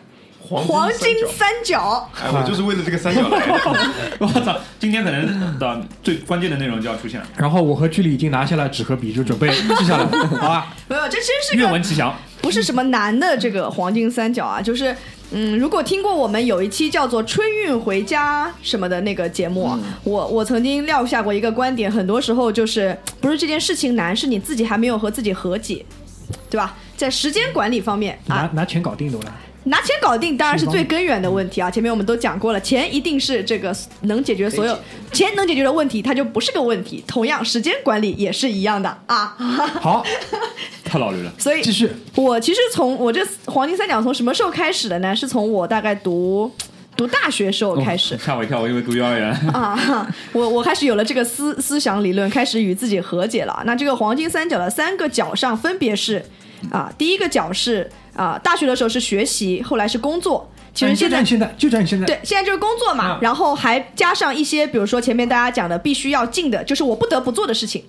[0.48, 1.38] 黄黄金三角。
[1.38, 3.92] 三角，哎，我就是为了这个三角来的。
[4.20, 4.58] 我操！
[4.80, 10.74] 今天可能的最关键的内容就要出现了，然后我和居里已经拿下了纸和笔，就准备记下来，好吧？
[10.88, 12.16] 没有，这其实是愿个闻其详。
[12.42, 14.96] 不是什么难的这个黄金三角啊，就是
[15.32, 25.86] 嗯，如果听过我们有一期叫做《春运回家》什么的那个节目啊，我我曾经撂下过一个观点，很多时候就是不是这件事情难，是你自己还没有和自己和解，
[26.50, 26.76] 对吧？
[26.96, 29.32] 在时间管理方面啊，拿拿钱搞定的，我来。
[29.70, 31.70] 拿钱搞定当然是最根源的问题啊！
[31.70, 34.78] 前面我们都讲过了，钱一定是这个能解决所有
[35.12, 37.04] 钱能解决的问题，它就不是个问题。
[37.08, 39.36] 同样，时间管理也是一样的啊。
[39.82, 40.06] 好，
[40.84, 41.90] 太老驴了， 所以继续。
[42.16, 45.16] 我其实从我这黄金三角从什么时候开始的呢？
[45.16, 46.52] 是从我大概读
[46.96, 48.18] 读大学时候开始。
[48.18, 49.32] 吓我一跳，我以为读幼儿园。
[49.54, 53.62] 啊，我我开始有了这个思思想理论，开始与自己和解了。
[53.66, 56.24] 那这个黄金三角的三个角上分别是
[56.72, 60.50] 啊，第一个角是啊，大学的时候是学习，后来是工作。
[60.74, 62.06] 其实现在就讲你现在。
[62.06, 67.84] 对，现在就是工作嘛，啊然后还加上一些，比如说前面大家讲的必须要进的，就是我不得不做的事情。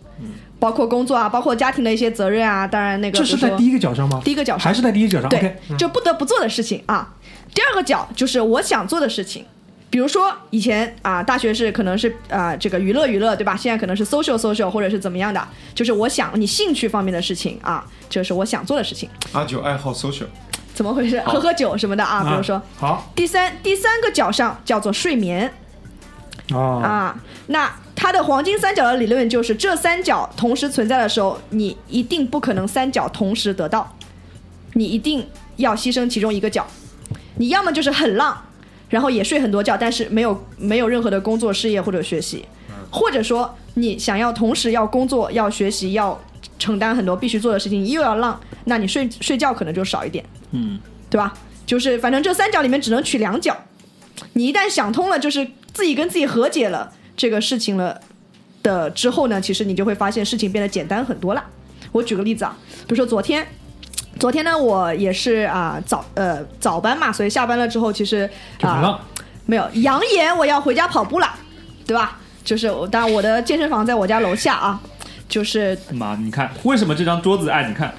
[0.59, 4.21] 包括工作啊，包括家庭的一些责任啊，当然那个这是在第一个角上吗？
[4.25, 7.15] 第一个角上还是在第一个角上对就不得不做的事情啊。
[7.55, 9.45] 第二个角就是我想做的事情，
[9.91, 13.57] 比如说以前啊，大学是可能是啊这个娱乐娱乐，对吧？
[13.57, 19.09] 现在可能是 social social 或者是怎么样的，就是我想你兴趣方面的事情啊，这是我想做的事情。
[19.33, 20.27] 阿九爱好 social，
[20.75, 21.21] 怎么回事？
[21.23, 22.61] 喝喝酒什么的啊，比如说。
[22.77, 25.53] 好第三第三个角上叫做睡眠
[26.53, 33.97] 啊，啊，那它的黄金三角的理论就是这三角同时存在的时候，你一定不可能三角同时得到，
[34.75, 36.67] 你一定要牺牲其中一个角，
[37.37, 38.41] 你要么就是很浪，
[38.89, 42.45] 然后也睡很多觉，但是没有没有任何的工作事业或者学习，
[42.91, 46.19] 或者说你想要同时要工作要学习要
[46.59, 50.79] 承担很多必须做的事情，你又要浪，那你睡睡觉可能就少一点，嗯，
[51.11, 51.35] 对吧？
[51.67, 53.55] 就是反正这三角里面只能取两角，
[54.33, 58.01] 你一旦想通了，就是自己跟自己和解了这个事情了
[58.63, 61.45] 的之后呢，其实你就会发现事情变得简单很多了。
[61.93, 63.47] 我举个例子啊，比如说昨天，
[64.19, 68.29] 昨天呢我也是啊、早呃早班嘛，所以下班了之后其实
[68.61, 69.01] 啊、呃。
[69.51, 71.27] 没有扬言我要回家跑步了，
[71.87, 72.19] 对吧？
[72.45, 74.79] 就是我当然我的健身房在我家楼下啊，
[75.27, 77.95] 就是妈，你看为什么这张桌子哎，你看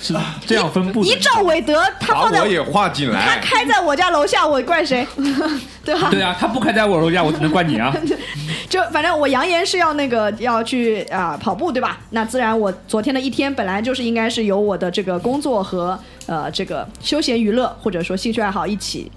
[0.00, 0.14] 是
[0.46, 1.08] 这样分布的？
[1.08, 3.36] 依照韦德他放在我也画进他。
[3.42, 5.06] 开在我家楼下，我怪谁？
[5.84, 6.08] 对吧？
[6.10, 7.94] 对啊，他不开在我楼下，我只能怪你啊。
[8.68, 11.98] 就反正我扬言是要那个要去啊、跑步，对吧？
[12.10, 19.10] 那自然我昨天的一天本来就是应该是由我的这个工作和呃这个休闲娱乐或者说兴趣爱好一起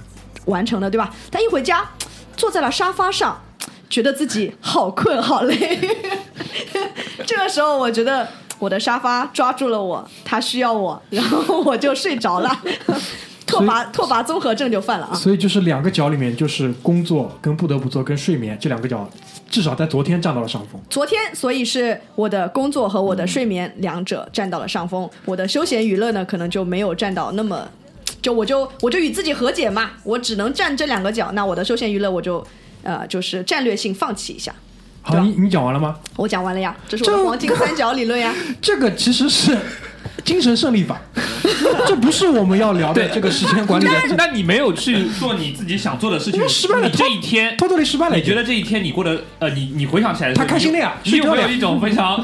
[0.46, 1.14] 完成的，对吧？
[1.32, 1.88] 但一回家
[2.36, 3.42] 坐在了沙发上，
[3.90, 5.80] 觉得自己好困好累。
[7.26, 8.28] 这个时候我觉得
[8.64, 12.50] 我的沙发抓住了我，它需要我，然后我就睡着了。
[13.46, 15.14] 拓跋拓跋综合症就犯了啊！
[15.14, 19.08] 所以就是两个角里面，就是工作跟不得不做跟睡眠这两个角，
[19.50, 20.82] 至少在昨天占到了上风。
[20.90, 27.68] 昨天，所以是我的工作和我的睡眠两者占到了上风，我的休闲娱乐呢，可能就没有占到那么，
[28.22, 32.44] 就我就我就与自己和解嘛，我只能占这两个角，那我的休闲娱乐我就
[32.82, 34.56] 呃就是战略性放弃一下。
[35.06, 35.98] 好，你你讲完了吗？
[36.16, 38.34] 我讲完了呀，这是我的黄金三角理论呀。
[38.62, 39.56] 这个其实是
[40.24, 41.02] 精神胜利法，
[41.88, 43.92] 这不是我们要聊的这个时间管理的。
[44.18, 52.24] 那你没有去做你自己想做的事情，那失败了你这一天，偷偷的失败了，你觉得这一天你过得呃，你你回想起来他开心的呀你有没有一种非常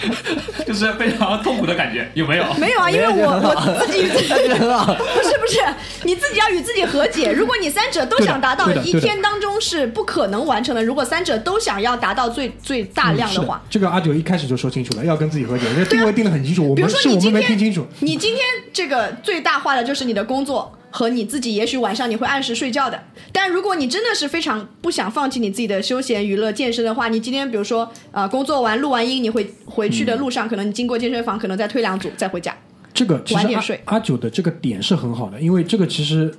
[0.66, 2.10] 就是非常痛苦的感觉？
[2.14, 2.44] 有没有？
[2.54, 4.28] 没有啊，因为我我自己与自己。
[4.34, 5.60] 不是不是，
[6.04, 7.30] 你自己要与自己和解。
[7.32, 10.82] 如果你三者都想达到，一天当中是不可能完成的。
[10.82, 16.68] 如果三者都想要达到最最大量的话，这个阿九一开始就说清楚了，要跟自己和解，因为定位定的很清楚。
[16.68, 17.86] 我比如们是我们说你今天没听清楚。
[18.00, 23.02] 你今天这个最大化的就是你的工作和你自己，也许晚上你会按时睡觉的。
[23.32, 32.56] 但如果你真的是非常不想放弃你自己的休闲娱乐、健身的话，你今天比如说呃工作完录完音，你会回去的路上，可能你经过健身房，可能再推两组再回家。
[32.92, 36.32] 这个其实阿晚点睡阿九的这个点是很好的，因为这个其实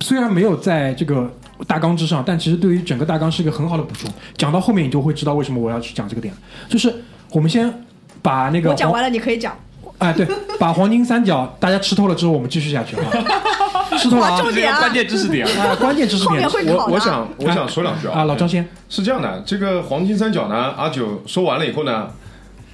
[0.00, 1.32] 虽然没有在这个
[1.66, 4.12] 大纲之上，但其实对于整个大纲是一个很好的补充。
[4.36, 6.40] 讲到后面，你就会知道为什么我要去讲这个点了。
[6.68, 6.94] 就是
[7.30, 7.72] 我们先
[8.20, 9.58] 把那个我讲完了，你可以讲。
[9.98, 10.26] 哎，对，
[10.58, 13.02] 把黄金三角大家吃透了之后，我们继续下去啊。
[13.96, 15.46] 吃透了啊这个关键知识点。
[15.46, 16.74] 啊，关键知识后面点。
[16.74, 18.68] 我我想我想说两句啊，老张先。
[18.88, 22.08] 是这样的，这个黄金三角呢，阿九说完了以后呢，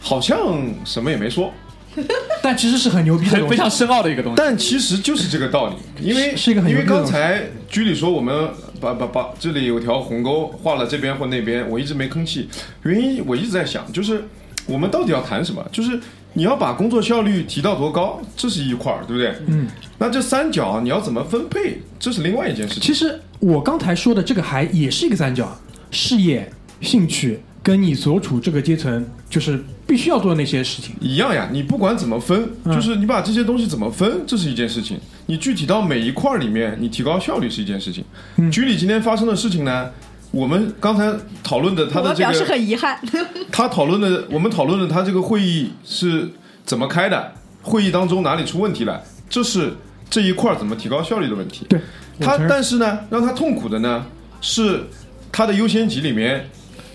[0.01, 0.39] 好像
[0.85, 1.53] 什么也没说，
[2.43, 4.37] 但其实是很牛逼的东西很非常深奥的一个东西。
[4.37, 8.49] 但其实就是这个道理， 因为是是一个很因为刚才居里说我们
[8.81, 12.49] 把把把这里有条鸿沟画了这边或那边，我一直没吭气，
[12.83, 14.25] 原因我一直在想，就是
[14.67, 15.63] 我们到底要谈什么？
[15.71, 16.01] 就是
[16.33, 19.35] 你要把工作效率提到多高，这是一块儿，对不对？
[19.49, 19.67] 嗯，
[19.99, 22.83] 那这三角你要怎么分配，这是另外一件事情。
[22.83, 25.59] 其实我刚才说的这个还也是一个三角，
[25.91, 30.95] 事业、兴趣跟你所处这个阶层，就是必须要做的那些事情。
[31.01, 34.99] 一样呀，你不管怎么分，嗯就是你把这些东西怎么分，这是一件事情。
[35.27, 38.05] 你具体到每一块儿里面，你提高效率是一件事情。
[38.37, 39.91] 嗯局里今天发生的事情呢，
[40.31, 41.13] 我们刚才
[41.43, 42.99] 讨论的他的这我表示个，很遗憾。
[43.51, 46.29] 他讨论的，我们讨论的他这个会议是
[46.65, 49.73] 怎么开的，会议当中哪里出问题了，这是
[50.09, 51.67] 这一块儿怎么提高效率的问题。
[51.69, 51.81] 对，
[52.21, 54.07] 他但是呢，让他痛苦的呢
[54.41, 54.85] 是
[55.33, 56.49] 他的优先级里面，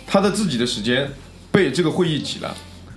[0.08, 1.10] 他的自己的时间
[1.52, 2.56] 被这个会议挤了。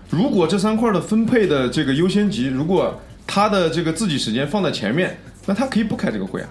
[0.08, 6.48] 如果这三块的分配的这个优先级，如果他的这个自己时间放在前面，那他可以不开这个会啊。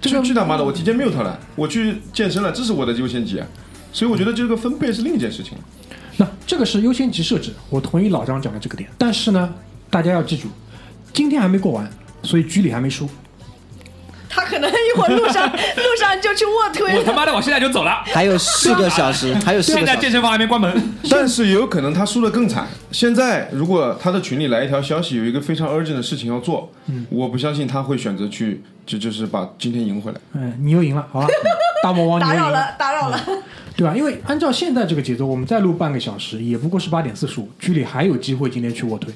[0.00, 3.46] 这个去去他妈的，我提前 mute 了，我去健身了，这是我的优先级啊。
[3.92, 5.52] 所以我觉得这个分配是另一件事情。
[6.18, 8.88] 那这个是优先级设置，我同意老张讲的这个点。
[8.98, 9.54] 但是呢，
[9.90, 10.48] 大家要记住，
[11.12, 11.90] 今天还没过完，
[12.22, 13.08] 所以局里还没输。
[14.28, 16.96] 他可能一会儿路上路上就去卧推。
[16.98, 18.02] 我他妈的，我现在就走了。
[18.06, 19.96] 还有四个小时， 还有四现个小时。
[19.96, 20.94] 在健身房还没关门。
[21.10, 22.66] 但是也有可能他输的更惨。
[22.90, 26.70] 现在如果他的群里来一条消息，有一个非常 urgent 的事情要做，
[27.10, 30.20] 我不相信他会选择去，就就是把今天赢回来。
[30.34, 31.28] 嗯，你又赢了，好吧？
[31.82, 33.24] 大魔王，你又赢打扰了，打扰了。
[33.76, 33.94] 对吧？
[33.94, 39.12] 因为按照现在这个节奏，我们再录半个小时，也不过是八点四十五，距离还有机会今天去卧推。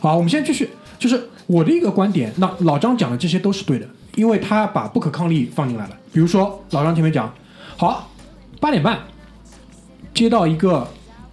[0.00, 2.32] 好，我们先继续，就是我的一个观点。
[2.38, 5.96] 那老张讲的这些都是对的，因为他把不可抗力放进来了。
[6.12, 7.32] 比如说老张前面讲，
[7.76, 8.10] 好，
[8.60, 8.98] 八点半
[10.12, 10.86] 接到一个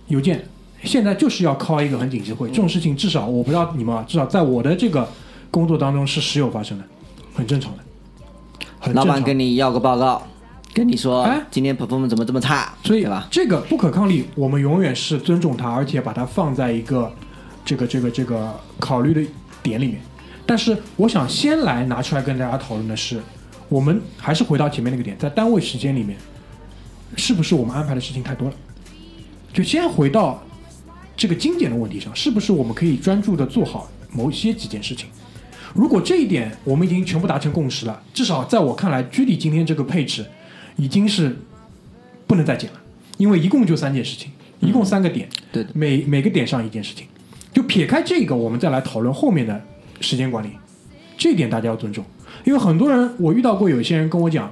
[0.07, 0.47] 邮件，
[0.83, 5.07] 现在就是要 call 一个很紧急会，这种事情至少我不知道你们啊，至少在我的这个
[5.51, 6.83] 工作当中是时有发生的，
[7.33, 7.83] 很正常的。
[8.79, 10.23] 很老板跟你要个报告，
[10.73, 13.27] 跟你说哎今天 performance 怎么这么差，所以对吧？
[13.29, 17.11] 这个不可抗力，我们永远是尊重它，而且把它放在一个
[17.65, 19.21] 这个这个这个考虑的
[19.61, 19.99] 点里面。
[20.49, 23.21] 但是我想先来拿出来跟大家讨论的是，
[23.67, 26.17] 我们还是回到前面那个点，在单位时间里面，
[27.15, 28.55] 是不是我们安排的事情太多了？
[29.53, 30.43] 就先回到
[31.15, 35.05] 这个精简的问题上，是不是我们可以专注的做好某些几件事情？
[35.75, 40.25] 如果这一点我们已经全部达成共识了，至少在我看来，居里今天这个配置
[40.77, 41.37] 已经是
[42.25, 42.81] 不能再减了，
[43.17, 44.31] 因为一共就三件事情，
[44.61, 47.05] 一共三个点，对的，每每个点上一件事情。
[47.53, 49.63] 就撇开这个，我们再来讨论后面的
[50.01, 50.51] 时间管理，
[51.17, 52.03] 这点大家要尊重。
[52.45, 54.51] 因为很多人，我遇到过有些人跟我讲，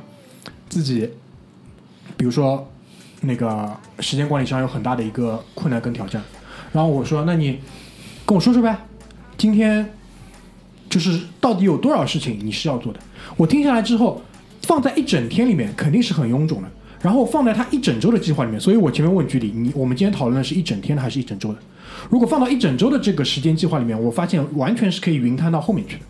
[0.68, 1.10] 自己，
[2.18, 2.70] 比如说
[3.22, 6.22] 那个时间管理上有很大的一个困难跟挑战，
[6.74, 7.60] 然后我说，那你
[8.26, 8.78] 跟我说说呗，
[9.38, 9.94] 今天
[10.90, 13.00] 就是到底有多少事情你是要做的？
[13.38, 14.22] 我听下来之后，
[14.64, 16.70] 放在一整天里面肯定是很臃肿的，
[17.02, 21.60] 然后放在他一整周的计划里面，所以我前面问居里，你我们今天讨论的是一整天的还是一整周的？
[22.10, 26.04] 如果放到一整周的这个时间计划里面，我发现完全是可以云摊到后面去的。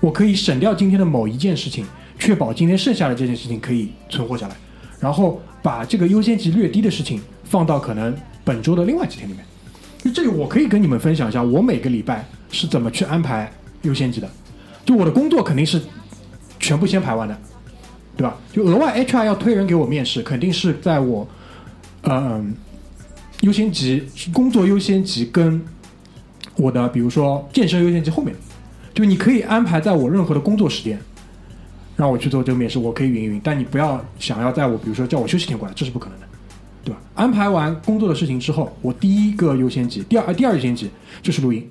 [0.00, 1.84] 我可以省掉今天的某一件事情，
[2.18, 4.56] 确保今天剩下的这件事情可以存活下来，
[4.98, 8.14] 然后把这个优先级略低的事情放到可能
[8.44, 9.44] 本周的另外几天里面。
[10.02, 14.30] 就这里，我可以跟你们分享一下，我每个礼拜是怎么去安排优先级的。
[14.84, 15.78] 就我的工作肯定是
[16.58, 17.38] 全部先排完的，
[18.20, 18.36] 对吧？
[18.52, 21.26] 就额外 HR 要推人给我面试，肯定是在我
[22.02, 22.54] 嗯
[23.40, 25.58] 优先级工作优先级跟
[26.56, 28.36] 我的比如说健身优先级后面，
[28.92, 31.00] 就你可以安排在我任何的工作时间，
[31.96, 36.26] 让我去做这个面试，我可以云一云，但你不要想要在我比如说叫我休息天过来，这是不可能的，
[36.84, 37.00] 对吧？
[37.14, 40.90] 安排完工作的事情之后，我第一个优先级，第二呃第二优先级
[41.22, 41.66] 就是录音，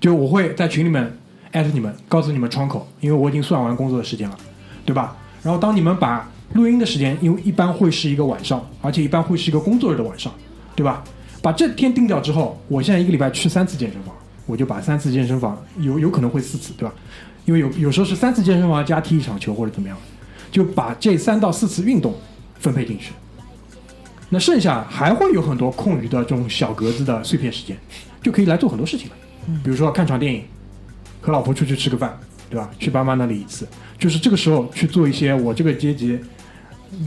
[0.00, 1.18] 就我会在群里面
[1.50, 4.38] 艾特你们，告诉你们窗口，因为我已经算完工作的时间了，
[4.86, 5.16] 对吧？
[5.42, 10.32] 然后当你们把录音的时间，因为一般会是一个晚上，而且一般会是一个工作日的晚上，
[10.76, 11.02] 对吧？
[11.40, 14.14] 把这天定掉之后，我现在一个礼拜去三次健身房，
[14.46, 16.94] 我就把三次健身房有有可能会四次，对吧？
[17.44, 19.96] 因为有有时候是三次健身房加踢一场球或者怎么样，
[20.52, 22.14] 就把这三到四次运动
[22.60, 23.12] 分配进去。
[24.28, 27.76] 那剩下还会有很多空余的这种小格子的碎片时间，
[28.22, 29.16] 就可以来做很多事情了。
[29.64, 30.44] 比如说看场电影，
[31.20, 32.16] 和老婆出去吃个饭，
[32.52, 32.68] 对吧？
[32.78, 33.66] 去爸妈那里一次，
[33.98, 36.18] 就是这个时候去做一些我这个阶级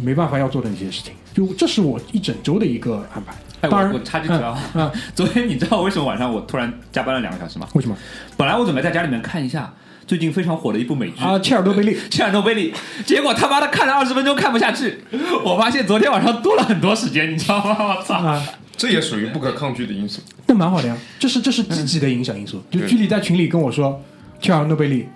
[0.02, 1.14] 没办法要做的一些事情。
[1.36, 3.32] 就这是我一整周的一个安排。
[3.62, 7.68] 哎，当然，我我插句嘴啊，嗯，昨天你知道为什么晚上我突然加班了两个小时吗？
[7.74, 7.96] 为什么
[8.36, 9.72] 本来我准备在家里面看一下
[10.08, 11.38] 最近非常火的一部美剧啊？
[11.38, 12.74] 切尔诺贝利，切尔诺贝利，
[13.06, 15.04] 结果他妈的看了二十分钟看不下去，
[15.44, 17.96] 我发现昨天晚上多了很多时间，你知道吗？
[17.98, 18.16] 我操！
[18.16, 18.44] 啊，
[18.76, 20.22] 这也属于不可抗拒的因素。
[20.48, 22.64] 那蛮好的呀，这是这是积极的影响因素。
[22.70, 24.02] 就对居里在群里跟我说，
[24.40, 25.08] 切尔诺贝利，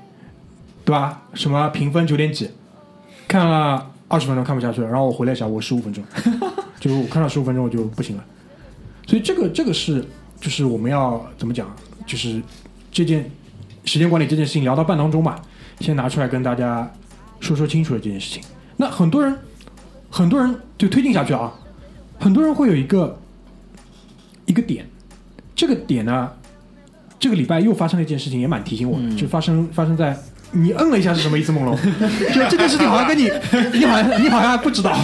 [0.90, 1.22] 对吧？
[1.36, 2.50] 什么评分九点几，
[3.28, 6.04] 看了二十分钟看不下去了，然后我回来一下，我十五分钟，
[6.82, 8.26] 就我看了十五分钟我就不行了。
[9.06, 10.04] 所以这个这个是
[10.42, 11.72] 就是我们要怎么讲，
[12.08, 12.42] 就是
[12.92, 13.30] 这件
[13.86, 15.40] 时间管理这件事情聊到半当中吧，
[15.80, 16.92] 先拿出来跟大家
[17.40, 18.42] 说说清楚了这件事情。
[18.78, 19.38] 那很多人
[20.10, 21.54] 很多人就推进下去啊，
[22.18, 23.16] 很多人会有一个
[24.48, 24.90] 一个点，
[25.56, 26.32] 这个点呢，
[27.20, 30.18] 这个礼拜又发生了一件事情，也蛮提醒我的，就发生发生在
[30.52, 31.76] 你摁了一下是什么意思，梦龙？
[32.34, 33.32] 就这件事情好像跟你，
[33.74, 34.98] 你好像你好像还不知道。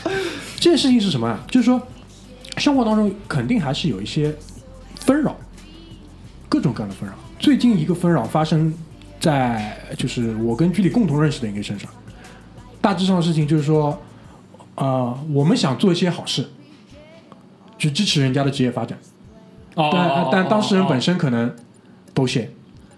[0.58, 1.44] 这件事情是什么啊？
[1.48, 1.80] 就是说，
[2.56, 4.34] 生活当中肯定还是有一些
[5.00, 5.36] 纷扰，
[6.48, 7.14] 各种各样的纷扰。
[7.38, 8.72] 最近一个纷扰发生
[9.20, 11.90] 在就是我跟居里共同认识的一个人身上，
[12.80, 14.02] 大致上的事情就是说，
[14.76, 16.48] 呃，我们想做一些好事，
[17.78, 18.98] 去支持人家的职业发展。
[19.74, 21.54] 哦但但当事人本身可能
[22.14, 22.48] bullshit，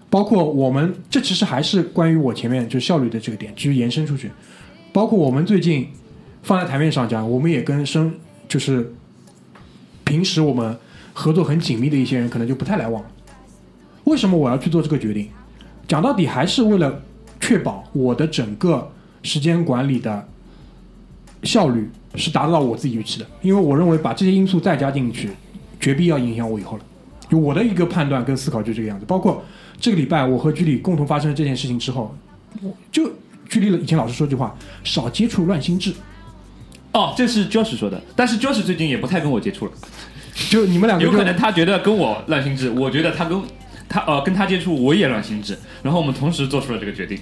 [0.09, 4.31] 包括我们这其实还是关于我前面就效率的这个点，继续延伸出去，
[4.91, 5.87] 包括我们最近
[6.41, 8.13] 放在台面上讲，我们也跟生
[8.47, 8.93] 就是
[10.03, 10.75] 平时我们
[11.13, 13.03] 合作很紧密的一些人，可能就不太来往。
[14.05, 15.29] 为什么我要去做这个决定？
[15.87, 17.03] 讲到底还是为了
[17.39, 18.91] 确保我的整个
[19.21, 20.27] 时间管理的
[21.43, 25.29] 效率是达到我自己预期的，因为我认为把这些因素再加进去，
[25.79, 26.83] 绝必要影响我以后了。
[27.29, 29.05] 就我的一个判断跟思考就这个样子。
[29.05, 29.43] 包括
[29.79, 32.15] 这个礼拜我和居里共同发生了这件事情之后，
[32.61, 33.11] 我就
[33.47, 35.93] 居里以前老师说句话，少接触乱心智。
[36.91, 39.71] 哦，这是 Josh 说的，但是 Josh 最近也不太跟我接触了，
[40.49, 43.41] 就你们两个有可能他觉得跟我乱心智，我觉得他跟
[43.87, 47.19] 他呃跟他接触我也乱心智，然后我们同时做出了这个决定。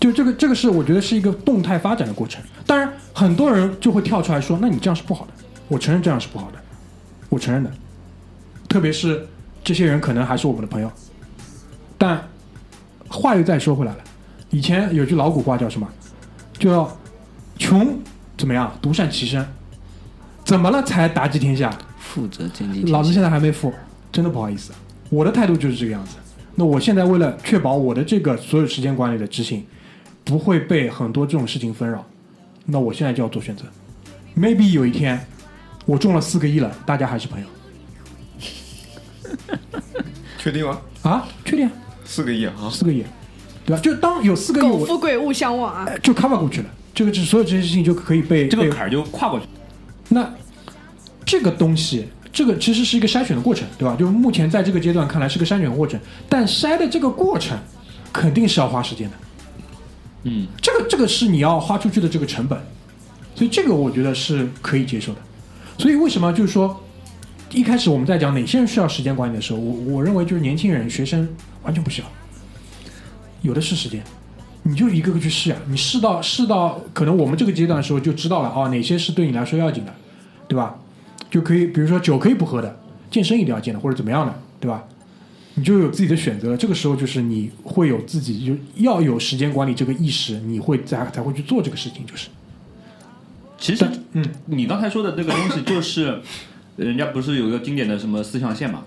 [0.00, 2.42] 就这个这个是我觉得是一个动态发展的过程。
[2.66, 5.32] 当然，很多人就会跳出来说：“那你这样是不好的。”
[5.66, 6.58] 我承认这样是不好的，
[7.30, 7.70] 我承认的。
[8.68, 9.26] 特别是
[9.62, 10.92] 这些人可能还是我们的朋友，
[11.96, 12.28] 但
[13.08, 13.98] 话又再说回来了，
[14.50, 15.88] 以前有句老古话叫什么？
[16.58, 16.96] 叫
[17.58, 17.98] “穷
[18.36, 19.46] 怎么样，独善其身”。
[20.44, 21.76] 怎么了才达济天下？
[21.98, 22.92] 富则兼济天。
[22.92, 23.72] 老子现在还没富，
[24.12, 24.72] 真的不好意思。
[25.10, 26.16] 我的态度就是这个样子。
[26.54, 29.66] 那我现在为了确保我的这个所有时间管理的执行
[30.24, 32.04] 不会被很多这种事情纷扰，
[32.66, 33.64] 那我现在就要做选择。
[34.36, 35.26] Maybe 有一天
[35.86, 37.46] 我中了四个亿了，大家还是朋友
[40.38, 40.80] 确定吗？
[41.02, 41.26] 啊？
[41.44, 41.72] 确定啊？
[42.14, 42.70] 四个亿啊！
[42.70, 43.02] 四个亿，
[43.66, 43.82] 对吧？
[43.82, 45.84] 就当有四个亿，富贵勿相忘啊！
[45.88, 46.66] 哎就 cover 过去了。
[46.94, 49.46] 这个是所有这些事情就可以被被这个坎儿就跨过去。
[50.10, 50.32] 那
[51.26, 53.96] 这个东西，这个其实是一个筛选的过程，对吧？
[53.98, 55.98] 就目前在这个阶段看来是个筛选过程，
[56.28, 57.58] 但筛的这个过程
[58.12, 59.16] 肯定是要花时间的。
[60.22, 62.56] 嗯，这个这个是你要花出去的这个成本，
[63.34, 65.18] 所以这个我觉得是可以接受的。
[65.78, 66.80] 所以为什么就是说，
[67.50, 71.28] 一开始我们在讲哪些人需要时间管理的时候，我我认为就是年轻人、学生
[71.64, 72.08] 完全不需要，
[73.42, 74.02] 有的是时间。
[74.66, 79.94] 你就一个个去试啊，你试到试到可能我们这个阶段的时候就知道了啊，哪些是对你来说要紧的，
[80.48, 80.78] 对吧？
[81.30, 82.78] 就可以，比如说酒可以不喝的，
[83.10, 84.84] 健身一定要健的，或者怎么样的，对吧？
[85.56, 86.56] 你就有自己的选择。
[86.56, 92.28] 这个时候就是你会有自己就要有时间管理这个意识，你会才才会去做这个事情，就是。
[93.58, 96.20] 其实，嗯，你刚才说的这个东西，就是
[96.76, 98.82] 人家不是有一个经典的什么四象限嘛？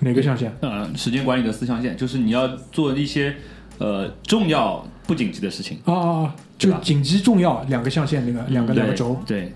[0.00, 0.54] 哪个象限？
[0.60, 3.34] 嗯，时间管理的四象限，就是你要做一些
[3.78, 5.78] 呃重要不紧急的事情。
[5.84, 6.36] 啊啊啊！
[6.56, 9.20] 就紧急重要两个象限，那个两个两个轴。
[9.26, 9.52] 对，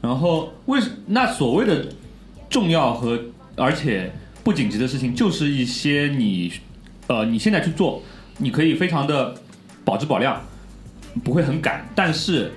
[0.00, 1.86] 然后为什那所谓的
[2.48, 3.20] 重要和
[3.56, 6.52] 而且不紧急的事情，就是一些你
[7.06, 8.02] 呃你现在去做，
[8.38, 9.34] 你可以非常的
[9.84, 10.40] 保质保量，
[11.24, 12.52] 不会很赶，但是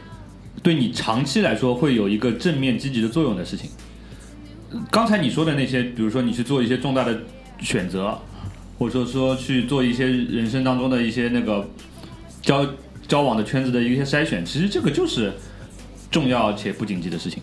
[0.61, 3.69] 对你长期来说会有一个正面积极的作用的事情。
[4.91, 7.19] 刚才你说的那些，比如说你去做一些重大的
[7.59, 8.17] 选择，
[8.77, 11.67] 或者说说去做一些人生当中的一些那个
[12.41, 12.65] 交
[13.07, 15.33] 交往的圈子的一些筛选，其实这个就是
[16.11, 17.41] 重要且不紧急的事情，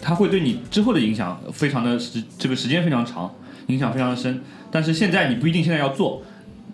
[0.00, 3.32] 它会对你之后的影响非常的时这个时间非常长，
[3.66, 4.40] 影响非常的深。
[4.70, 6.22] 但是现在你不一定现在要做，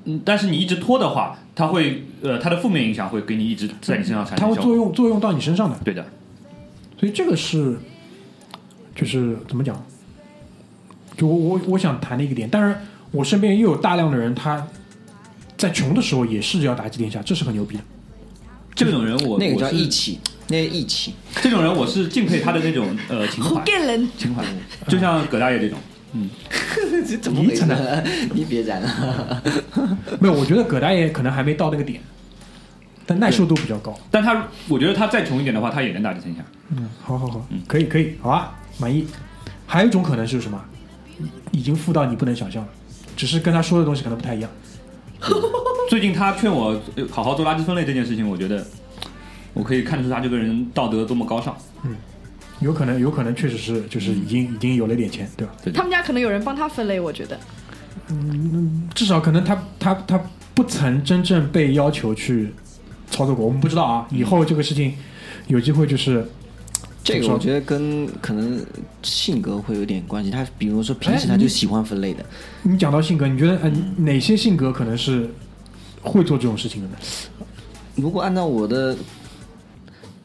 [0.04, 4.74] 嗯，但是你一直拖的话，它会呃它的负面影响会给你一直在你身上产生它会作。
[4.76, 6.06] 用作用到你身上的，对的，
[6.98, 7.76] 所以这个是，
[8.98, 9.80] 就是怎么讲？
[11.16, 14.66] 就我我我想谈的一个点，当然我身边又有大量的人，他
[15.56, 17.82] 在穷的时候也试着要打击天下，这是很牛逼的。
[18.74, 20.18] 这种人我那个叫义气，
[20.48, 21.14] 那个义气。
[21.40, 23.64] 这种人我是敬佩他的那种呃情怀
[24.16, 24.44] 情怀，
[24.88, 25.78] 就像葛大爷这种，
[26.12, 26.28] 嗯
[27.22, 28.02] 怎么回事呢？
[28.34, 29.42] 你别染了。
[30.20, 32.00] 没有，我觉得葛大爷可能还没到那个点，
[33.06, 33.98] 但耐受度比较高。
[34.10, 36.44] 但他我觉得他再穷一点的话，他也能打击天下。
[36.70, 39.06] 嗯，好好好，嗯可以可以，好吧，满意。
[39.66, 40.62] 还有一种可能是什么？
[41.50, 42.68] 已经富到你不能想象了，
[43.16, 44.50] 只是跟他说的东西可能不太一样。
[45.90, 48.64] 最近他劝我呃好好做垃圾分类这件事情，我觉得
[49.54, 51.56] 我可以看出他这个人道德多么高尚。
[51.84, 51.96] 嗯
[52.60, 55.52] 有可能，有可能确实是，就是已经、已经有了点钱，对吧？
[55.62, 57.38] 对，他们家可能有人帮他分类，我觉得。
[58.08, 60.20] 嗯至少可能他他他
[60.54, 62.52] 不曾真正被要求去
[63.10, 64.06] 操作过，我们不知道啊。
[64.10, 64.94] 以后这个事情
[65.46, 66.28] 有机会就是
[67.08, 68.64] 这个我觉得跟可能
[69.02, 70.30] 性格会有点关系。
[70.30, 72.24] 他比如说平时他就喜欢分类的，
[72.62, 75.28] 你讲到性格，你觉得呃哪些性格可能是
[76.02, 76.96] 会做这种事情的呢？
[77.96, 78.96] 如果按照我的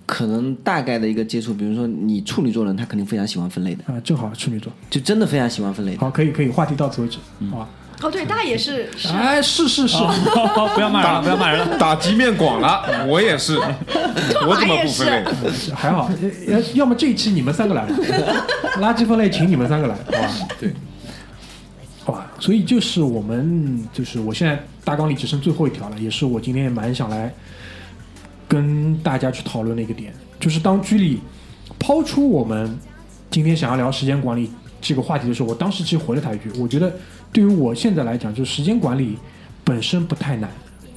[0.05, 5.99] 可能大概的一个接触，比如说你处女座人，他肯定非常喜欢分类的，啊，正好处女座，就真的非常喜欢分类的。
[5.99, 7.17] 好，可以可以，话题到此为止，
[7.49, 7.69] 好吧？
[8.03, 9.97] 哦，对，大爷是是哎，是是是，
[10.75, 11.77] 不要骂人了，不要骂人了。
[11.77, 13.55] 打击面广了，我也是，
[14.45, 15.23] 我怎么不分类？
[15.73, 16.09] 还好，
[16.47, 17.87] 呃，呃要么这一期你们三个来，
[18.81, 20.47] 垃圾分类请你们三个来，好吧？
[20.59, 20.73] 对，
[22.03, 27.33] 好吧，所以就是我们就是我现在大纲里只剩最后一条了，也是我今天也蛮想来
[28.49, 31.21] 跟大家去讨论的一个点，就是当居里
[31.79, 32.77] 抛出我们
[33.31, 34.51] 今天想要聊时间管理
[34.81, 36.93] 这个话题的时候，我当时其实回了他一句，我觉得
[37.33, 39.17] 对于我现在来讲，就是时间管理
[39.65, 40.49] 本身不太难，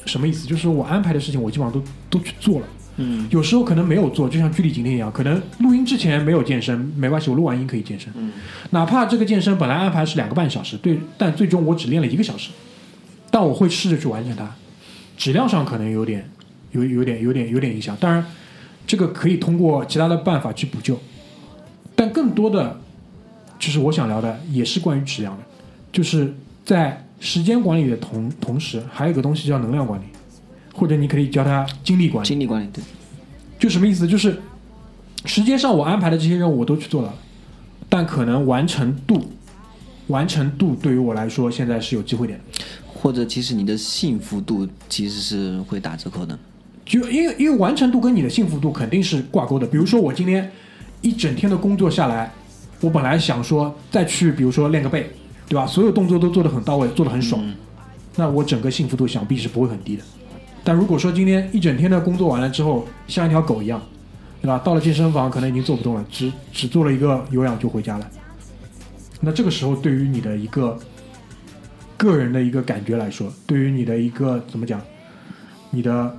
[0.04, 0.46] 什么意思？
[0.46, 2.66] 就是我安排的事情，我基本上都都去做了。
[2.98, 8.12] 嗯，有时候可能没有做，就像距离今天一样，可能录音之前没有健身，没关系，我录完音可以健身。
[8.16, 8.32] 嗯，
[8.70, 12.50] 哪怕这个健身本来安排是两个半小时，对，但最终我只练了一个小时，
[13.30, 14.50] 但我会试着去完成它。
[15.16, 16.30] 质量上可能有点
[16.72, 18.24] 有有点有点有点影响，当然
[18.86, 20.98] 这个可以通过其他的办法去补救，
[21.94, 22.80] 但更多的
[23.58, 25.42] 就是我想聊的也是关于质量的，
[25.96, 26.30] 就是
[26.62, 30.04] 在时间管理的同同时，还有一个东西叫能量管理，
[30.74, 32.28] 或者你可以叫它精力管理。
[32.28, 32.84] 精力管理对，
[33.58, 34.06] 就什么意思？
[34.06, 34.38] 就是
[35.24, 37.14] 时间上我安排的这些任务我都去做了，
[37.88, 39.32] 但可能完成度
[40.08, 42.62] 完成度对于我来说现在是有机会点的。
[42.92, 46.38] 或者其实你的幸福度其实是会打折扣的。
[46.84, 49.66] 就因为因为完成度跟你的幸福度肯定是挂钩的。
[49.66, 50.52] 比如说我今天
[51.00, 52.30] 一整天的工作下来，
[52.82, 55.08] 我本来想说再去比如说练个背，
[55.48, 55.66] 对吧？
[55.66, 57.40] 所有动作都做得很到位，做得很爽，
[58.16, 60.02] 那我整个幸福度想必是不会很低的。
[60.64, 63.80] 但如果说今天一整天的工作完了之后，像一条狗一样，
[64.42, 64.58] 对吧？
[64.58, 68.10] 到了健身房可能已经做不动了，只只做了一个有氧就回家了。
[69.20, 70.76] 那这个时候对于你的一个
[71.96, 74.80] 个人的一个感觉来说，对于你的一个怎么讲，
[75.70, 76.18] 你的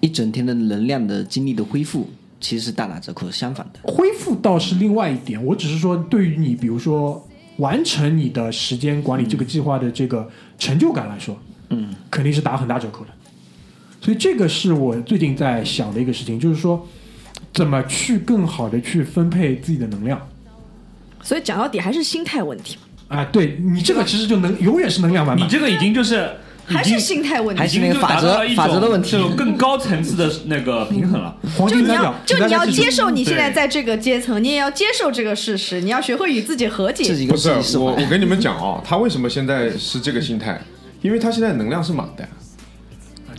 [0.00, 2.10] 一整天的能量的精力的恢复，
[2.44, 3.32] 其实是大打折扣的。
[3.32, 7.26] 相反的，恢复倒是另外一点，我只是说对于你，比如说
[7.56, 10.28] 完成你的时间管理这个计划的这个
[10.58, 11.34] 成就感来说，
[11.70, 13.10] 嗯，肯定是打很大折扣的。
[14.02, 16.86] 所以这个是我最近在想的一个事情，就是说
[17.54, 20.20] 怎么去更好的去分配自己的能量。
[21.22, 25.46] 所以讲到底还是心态问题嘛，啊，对你这个其实就能永远是能量满满。
[25.46, 26.30] 你这个已经就是
[26.66, 27.60] 还是心态问题。
[27.60, 31.36] 还是那个法则法则的问题这种更高层次的那个平衡了。
[31.68, 33.10] 就你要就你要接受。
[33.10, 37.04] 你现在在这个阶层，你也要接受这个事实，你要学会与自己和解。
[37.04, 40.60] 这是一个不是我，我跟你们讲哦，他为什么现在是这个心态？
[41.02, 42.26] 因为他现在能量是满的。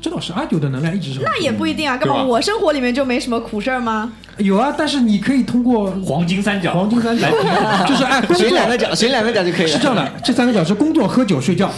[0.05, 2.23] 这倒是阿九的能量一直是那也不一定啊，干嘛？
[2.23, 4.13] 我生活里面就没什么苦事儿吗？
[4.37, 7.27] 有啊，但是你可以通过黄金三角，黄金三角，
[7.89, 9.67] 就是哎，工作选两个角，选两个角就可以了。
[9.71, 11.71] 是这样的，这三个角是工作、喝酒、睡觉，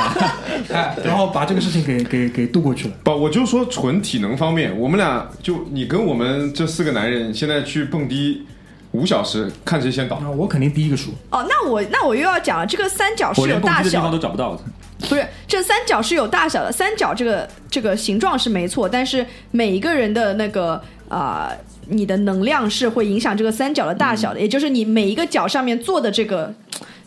[0.72, 2.94] 哎，然后把这个事情给给给度过去了。
[3.04, 8.46] 不，我就说纯体能方面，我们俩就你跟我们这四个男人现在去蹦迪
[8.92, 10.18] 五小时，看谁先倒。
[10.22, 11.10] 那，我肯定第一个输。
[11.30, 14.60] 哦，那我那我又要讲了，这个三角是有我连蹦大小迪的地方都，找不到。
[15.08, 16.72] 不是这三角是有大小的。
[16.72, 21.52] 三角这个这个形状是没错，但是每一个人的那个啊、
[21.88, 26.52] 你的能量是会影响这个三角的大小的，也就是你每一个角上面做的这个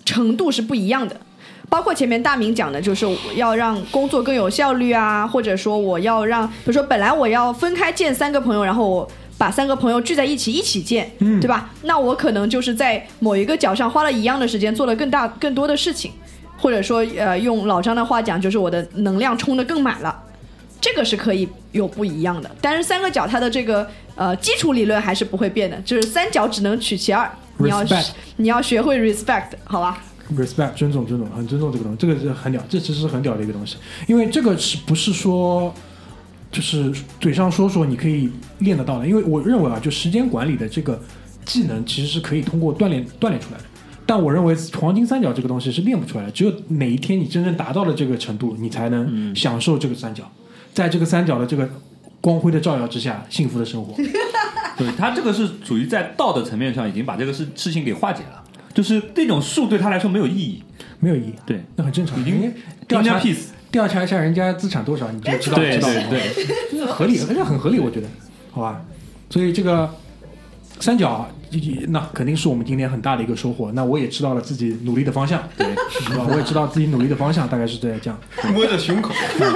[0.05, 1.15] 程度是不一样的。
[1.69, 3.05] 包括前面大明讲的，就是
[3.35, 9.09] 要让工作更有效率啊，或者说我要让，比如说本来我要分开见三个朋友，然后我
[9.41, 11.71] 把三个朋友聚在一起一起见，对吧？
[11.81, 16.11] 那我可能就是在某一个角上花了一样的时间，做了更大更多的事情，
[16.59, 20.15] 或者说呃，用老张的话讲，就是我的能量充得更满了。
[20.79, 27.27] 这个是可以有不一样的，但是三个角它的这个呃基础理论还是不会变的，就是三角只能取其二，
[27.57, 27.83] 你要
[28.35, 30.03] 你要学会 respect，好吧
[30.37, 35.73] ？respect 尊重尊重，很尊重这个东西，这个是很屌，这其实是很屌的一个东西，因为这个是不是说
[36.51, 38.29] 就是嘴上说说你可以
[38.59, 39.07] 练得到的？
[39.07, 41.01] 因为我认为啊，就时间管理的这个
[41.45, 43.63] 技能其实是可以通过锻炼锻炼出来的。
[44.05, 50.29] 但我认为黄金三角这个东西是练不出来的，只有哪一天你真正达到了这个程度，你才能享受这个三角，
[50.73, 51.69] 在这个三角的这个
[52.19, 53.95] 光辉的照耀之下，幸福的生活。
[54.77, 58.43] 对他这个是属于在道德层面上已经把这个事事情给化解了，
[58.73, 60.61] 就是这种术对他来说没有意义。
[60.99, 62.19] 没有意义，对，那很正常。
[62.19, 62.53] 已经因为
[62.87, 63.45] 调查 peace。
[63.71, 66.21] 调查一下人家资产多少，你就知道对知道了对
[66.71, 68.07] 对，合理， 而且很合理，我觉得，
[68.51, 68.81] 好吧。
[69.29, 69.89] 所以这个
[70.81, 71.25] 三角，
[71.87, 73.71] 那肯定是我们今天很大的一个收获。
[73.71, 76.25] 那我也知道了自己努力的方向，对，是吧？
[76.29, 78.19] 我也知道自己努力的方向大概是这样，
[78.53, 79.13] 摸着胸口，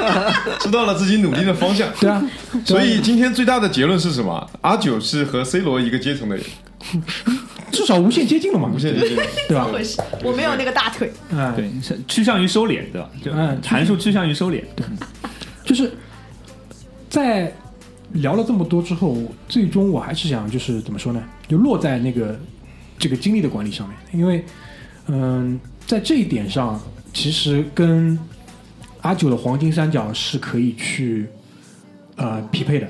[0.62, 1.90] 知道了自己努力的方向。
[2.00, 2.24] 对啊。
[2.64, 4.50] 所以今天最大的结论是什么？
[4.62, 6.46] 阿九是和 C 罗一个阶层的人，
[7.72, 9.18] 至少无限接近了嘛，无限接近。
[9.48, 9.68] 对吧？
[10.24, 13.10] 我没有那个大腿，嗯，对，是趋向于收敛，对吧？
[13.24, 14.64] 就嗯函数趋向于收敛。
[14.76, 14.86] 对
[15.66, 15.92] 就是
[17.10, 17.54] 在
[18.14, 19.18] 聊了这么多之后，
[19.50, 21.24] 最终我还是想就是怎么说呢？
[21.48, 22.40] 就落在那个
[22.98, 24.44] 这个精力的管理上面，因为
[25.08, 26.82] 嗯，在这一点上，
[27.14, 28.18] 其实跟
[29.02, 31.28] 阿九的黄金三角是可以去
[32.16, 32.88] 呃匹配的。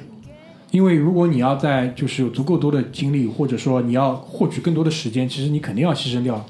[0.75, 6.45] 因为如果你要在就是有足够多的精力，或者说你要获取更多的时间，其实你肯定要牺牲掉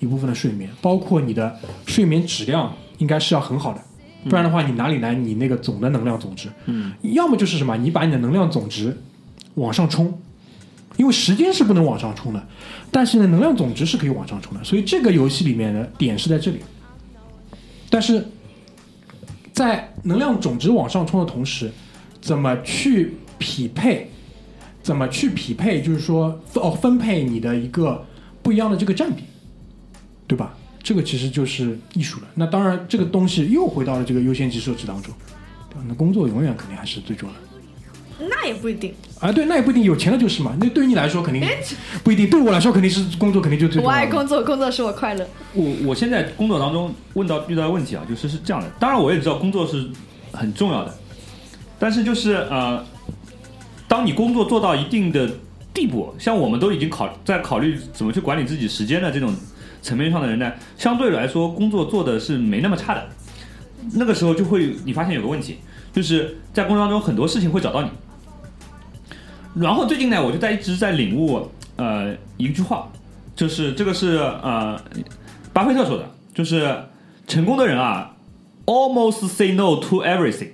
[0.00, 1.56] 一部分的睡眠，包括你的
[1.86, 3.80] 睡眠质量应该是要很好的，
[4.28, 6.48] 不然的话你哪里来你那个总的能量总值？
[6.66, 8.98] 嗯，要么就是什么，你把你的能量总值
[9.54, 10.12] 往上冲，
[10.96, 12.48] 因为时间是不能往上冲的，
[12.90, 16.58] 但是呢，能量总值是可以往上冲的，所以这个游戏里面的点是在这里。
[17.88, 18.26] 但是
[19.52, 21.70] 在能量总值往上冲的同时，
[22.20, 24.10] 怎么去匹配，
[24.82, 28.04] 怎么去匹配，就是说哦分配你的一个
[28.42, 29.22] 不一样的这个占比，
[30.26, 30.54] 对吧？
[30.82, 32.26] 这个其实就是艺术了。
[32.34, 35.12] 那当然，这个东西又回到了这个优先级设置当中，
[35.68, 35.82] 对吧？
[35.86, 37.40] 那工作永远肯定还是最重要的。
[38.30, 38.92] 那也不一定。
[39.20, 40.56] 啊，对，那也不一定，有钱了就是嘛。
[40.58, 41.46] 那对于你来说肯定
[42.02, 43.90] 不一定，对我来说肯定是工作肯定就最重我。
[43.90, 45.26] 爱工作，工作使我快乐。
[45.52, 48.68] 我我现在工作当中问到遇到的问题啊，就是是这样的。
[48.80, 49.86] 当然我也知道工作是
[50.32, 50.94] 很重要的，
[51.78, 52.84] 但是就是呃，
[53.88, 55.28] 当你工作做到一定的
[55.72, 59.34] 地步，像我们都已经考在考虑怎么去管理自己时间的这种
[59.80, 63.06] 层面上的人呢，相对来说工作做的是没那么差的。
[63.94, 65.56] 那个时候就会你发现有个问题，
[65.92, 67.88] 就是在工作当中很多事情会找到你。
[69.54, 72.90] 然后最近呢，我就在一直在领悟呃一句话，
[73.34, 74.78] 就是这个是呃
[75.52, 76.76] 巴菲特说的，就是
[77.26, 78.14] 成功的人啊
[78.66, 80.50] ，almost say no to everything，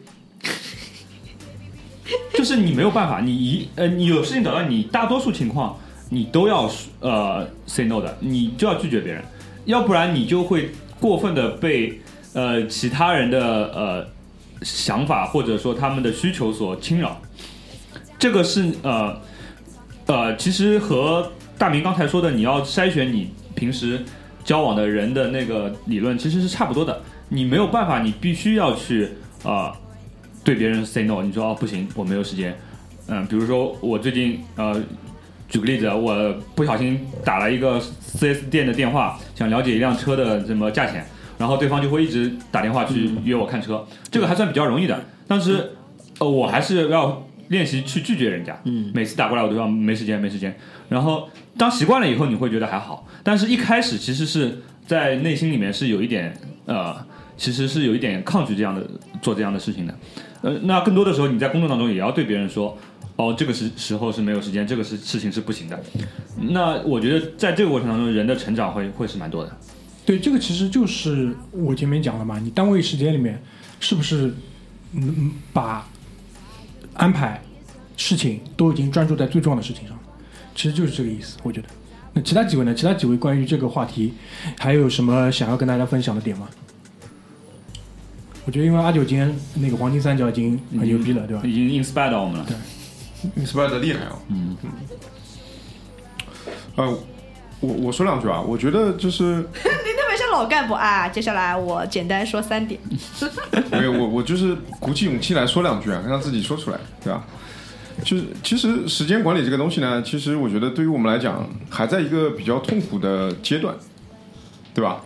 [2.45, 5.78] 是你没有办法，你一呃你有事情找到你，大多数情况
[6.11, 6.70] 你都要
[7.01, 9.22] 呃 say no 的，你就要拒绝别人，
[9.64, 10.70] 要不然你就会
[11.01, 12.01] 过分的被
[12.34, 13.40] 呃其他人的
[13.74, 14.07] 呃
[14.62, 17.20] 想法或者说他们的需求所侵扰。
[18.18, 19.16] 这个是呃
[20.07, 24.03] 呃，其实和大明刚才说的，你要筛选你平时
[24.45, 27.01] 交往的人的那个理论其实是差不多的。
[27.30, 29.05] 你没有办法，你必须要去
[29.42, 29.76] 啊、呃
[30.45, 31.22] 对别人 say no。
[31.22, 32.57] 你说哦不行，我没有时间。
[33.09, 34.80] 嗯，比如说我最近呃，
[35.49, 41.05] 举个例子，我不小心打了一个 4S 店的电话，想了解一辆车的什么价钱，
[41.36, 45.05] 然后对方就会一直打电话去约我看车，这个还算比较容易的。
[45.26, 45.72] 但是
[46.18, 48.59] 呃，我还是要练习去拒绝人家。
[48.64, 50.57] 嗯，每次打过来我都要没时间，没时间。
[50.88, 51.28] 然后
[51.59, 56.34] 当习惯了以后，你会觉得还好，但是一开始其实是在内心里面是有一点
[56.64, 56.97] 呃，
[57.36, 58.86] 其实是有一点抗拒这样的
[59.20, 59.95] 做这样的事情的。
[60.45, 62.76] 呃，那更多的时候你在工作当中也要对别人说，
[63.16, 65.82] 哦，这个时时候是没有时间，这个是事情是不行的。
[66.36, 69.57] 那我觉得在这个过程当中，人的成长会会是蛮多的。
[70.05, 73.42] 对，这个其实就是我前面讲了嘛，你单位时间里面
[73.80, 74.26] 是不是
[74.92, 75.88] 嗯嗯把
[76.92, 77.42] 安排
[77.97, 79.99] 事情都已经专注在最重要的事情上，
[80.55, 81.68] 其实就是这个意思，我觉得。
[82.12, 82.74] 那其他几位呢？
[82.74, 84.12] 其他几位关于这个话题
[84.59, 86.47] 还有什么想要跟大家分享的点吗？
[88.47, 91.42] 我觉得因为阿九今天那个黄金三角已经很牛逼了，对吧？
[91.45, 92.47] 已经 inspire 到我们了。
[92.47, 94.18] 对 inspire 的厉害啊！
[94.28, 94.57] 嗯
[96.76, 96.99] 呃，
[97.61, 101.09] 我我说两句啊，我觉得就是 你特别像老干部啊。
[101.09, 102.78] 接下来我简单说三点。
[103.70, 107.24] 没有我我就是鼓起勇气来说两句啊，让自己说出来，对吧？
[108.05, 113.74] 就是其实时间管理这个东西呢，其实我觉得对于我们来讲，还在一个比较痛苦的阶段，
[114.74, 115.01] 对吧？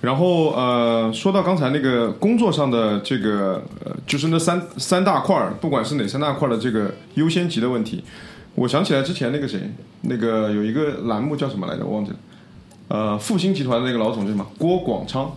[0.00, 8.02] 然后呃，说到刚才那个工作上的这个，呃，就是那三三大块儿，不管是哪三大块的这个优先级的问题，
[8.54, 9.60] 我想起来之前那个谁，
[10.02, 12.16] 那个有一个栏目叫什么来着，我忘记了。
[12.88, 14.46] 呃，复兴集团的那个老总叫什么？
[14.58, 15.30] 郭广昌，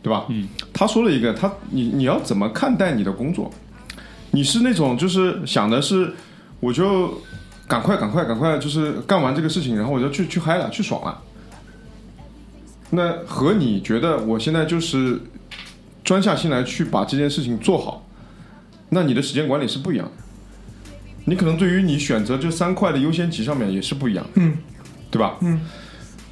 [0.00, 0.26] 对吧？
[0.28, 3.50] 嗯，他说了一个，他你你要怎么看待你的工作？
[4.30, 6.12] 你是那种就是想的是，
[6.60, 7.20] 我就
[7.66, 11.20] 赶快赶快赶快，就是干完这个事情，然后我就去去嗨了，去爽了。
[12.94, 15.20] 那和你觉得我现在就是
[16.02, 18.06] 专下心来去把这件事情做好，
[18.88, 20.12] 那你的时间管理是不一样的。
[21.26, 24.56] 你可能对于你选择这三块的优先级上面也是不一样的，嗯，
[25.10, 25.36] 对吧？
[25.40, 25.60] 嗯，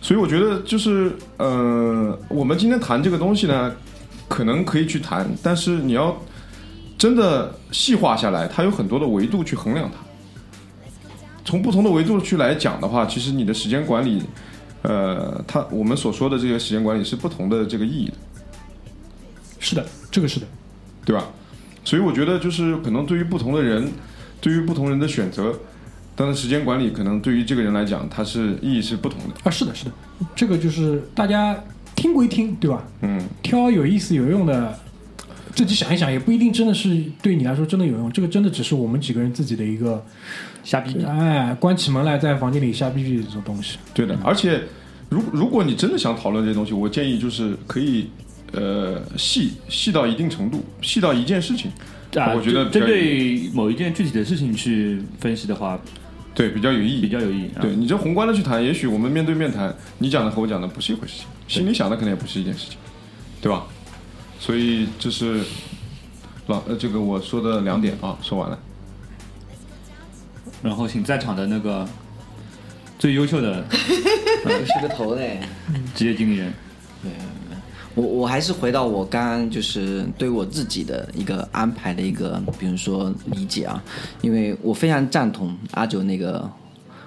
[0.00, 3.74] 所以我觉得就是呃，我们今天谈这个东西呢，
[4.28, 6.14] 可能可以去谈，但是你要
[6.98, 9.96] 真的细化下来，它有很多的维度去衡量它。
[11.44, 14.22] 从不同的维度去来讲的话，其实你的时间管理，
[14.82, 18.14] 呃，它我们所说的这个时间管理是不同的这个意义的，
[19.58, 20.46] 是的，这个是的。
[21.04, 21.26] 对吧？
[21.84, 23.90] 所以我觉得就是可能对于不同的人，
[24.40, 25.52] 对于不同人的选择，
[26.14, 29.34] 当然时间管理可能对于这个人来讲，它是意义是不同的。
[29.42, 29.90] 啊，是的，是的，
[30.36, 31.58] 这个就是大家
[31.96, 32.84] 听归听，对吧？
[33.00, 34.78] 嗯，挑有意思有用的，
[35.56, 38.12] 自己想一想，也不一定真的是对你来说真的有用。
[38.12, 40.04] 这个真的只是我们几个人自己的一个，
[40.62, 41.04] 瞎逼逼。
[41.04, 43.78] 哎，关起门来在房间里瞎逼逼的这种东西。
[43.92, 44.16] 对的。
[44.24, 44.62] 而且，
[45.08, 48.08] 如如果你真的想讨论这些东西，我建议就是可以，
[48.52, 51.70] 呃，细细到一定程度，细到一件事情，
[52.20, 55.78] 啊，我觉得针对某一件具体的事情去分析的话，
[56.34, 57.50] 对比较有意义，比较有意义。
[57.56, 61.14] 啊对你这宏观的去谈，也许我们面对面谈，你讲的和我讲的不是一回事
[61.46, 62.78] 情，心里想的可能也不是一件事情，
[63.40, 63.64] 对吧？
[64.38, 65.40] 所以这是
[66.46, 68.58] 老呃，这个我说的两点啊，说完了。
[70.62, 71.86] 然后请在场的那个
[72.98, 73.64] 最优秀的
[74.44, 75.40] 我 是个头嘞。
[75.94, 76.52] 职业经理人，
[77.02, 77.10] 对
[77.94, 83.82] 我我还是回到我刚刚就是对我自己的一个安排的一个，比如说理解啊，
[84.22, 86.48] 因为我非常赞同阿九那个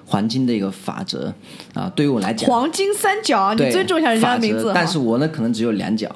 [0.04, 1.34] 黄金的一个法则
[1.74, 6.14] 啊，对于我来讲，黄金三角，你尊重一下人家的名字但是我呢，可能只有两角，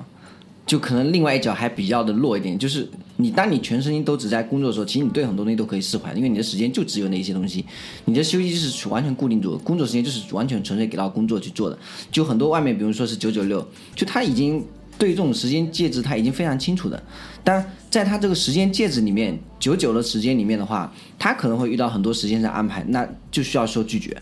[0.65, 2.57] 就可能另外一角还比较的弱一点。
[2.57, 2.89] 就是
[3.21, 7.65] 你当你全身心都只在工作的时候，其实你对很多东西都可以释怀，因为你的时间就只有那些东西，
[8.07, 11.79] 你的休息是完全固定住，工作时间就是完全纯粹给到工作去做的。
[12.11, 14.65] 就很多外面，比如说是九九六，就他已经
[14.99, 17.03] 对这种时间介质他已经非常清楚的。
[17.45, 24.17] 但在他这个时间介质里面，九九的时间里面的话，他可能会遇到很多时间上安排，那就需要说拒绝。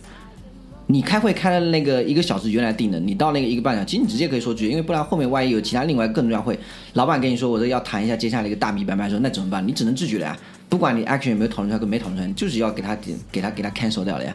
[0.90, 6.58] 你开会开了那个一个小时原来定的，你到那个一个半小时，其实你直接可以说拒绝，因为不然后面万一有其他另外更重要会，
[6.94, 9.66] 老板跟你说我这要谈一下接下来一个大米白卖的时候，那怎么办？
[9.68, 10.36] 你只能拒绝了呀。
[10.68, 14.34] 不管你 action 有没有讨论出来，跟没讨论出来，你就是要给他点给他给他 cancel 掉了呀。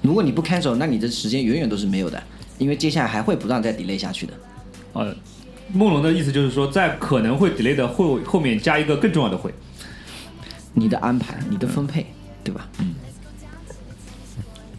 [0.00, 2.22] 如果你不 cancel，那你的时间远远都是没有的，
[2.58, 4.32] 因为接下来还会不断再 delay 下去的。
[4.92, 5.14] 呃，
[5.72, 9.52] 梦龙的意思就是说，在可能会 delay 的后后面加一个更重要的会。
[10.72, 12.06] 你的安排，你的分配，
[12.44, 12.68] 对吧？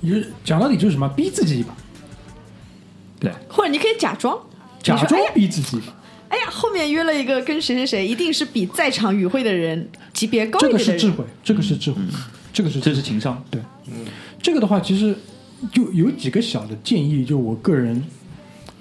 [0.02, 1.76] 也就是讲到底就是什么，逼自己一把，
[3.20, 4.38] 对，或者你可以假装，
[4.82, 5.94] 假装逼自己一把。
[6.30, 10.86] 哎呀，后面约了一个跟谁谁谁，一定是比在场与会的人级别高一点的人。
[10.86, 12.02] 这个是智慧，这个是智慧，
[12.54, 13.44] 这个是这是情商。
[13.50, 14.06] 对，嗯
[14.42, 15.16] 这个的话，其实
[15.72, 18.04] 就有几个小的建议，就我个人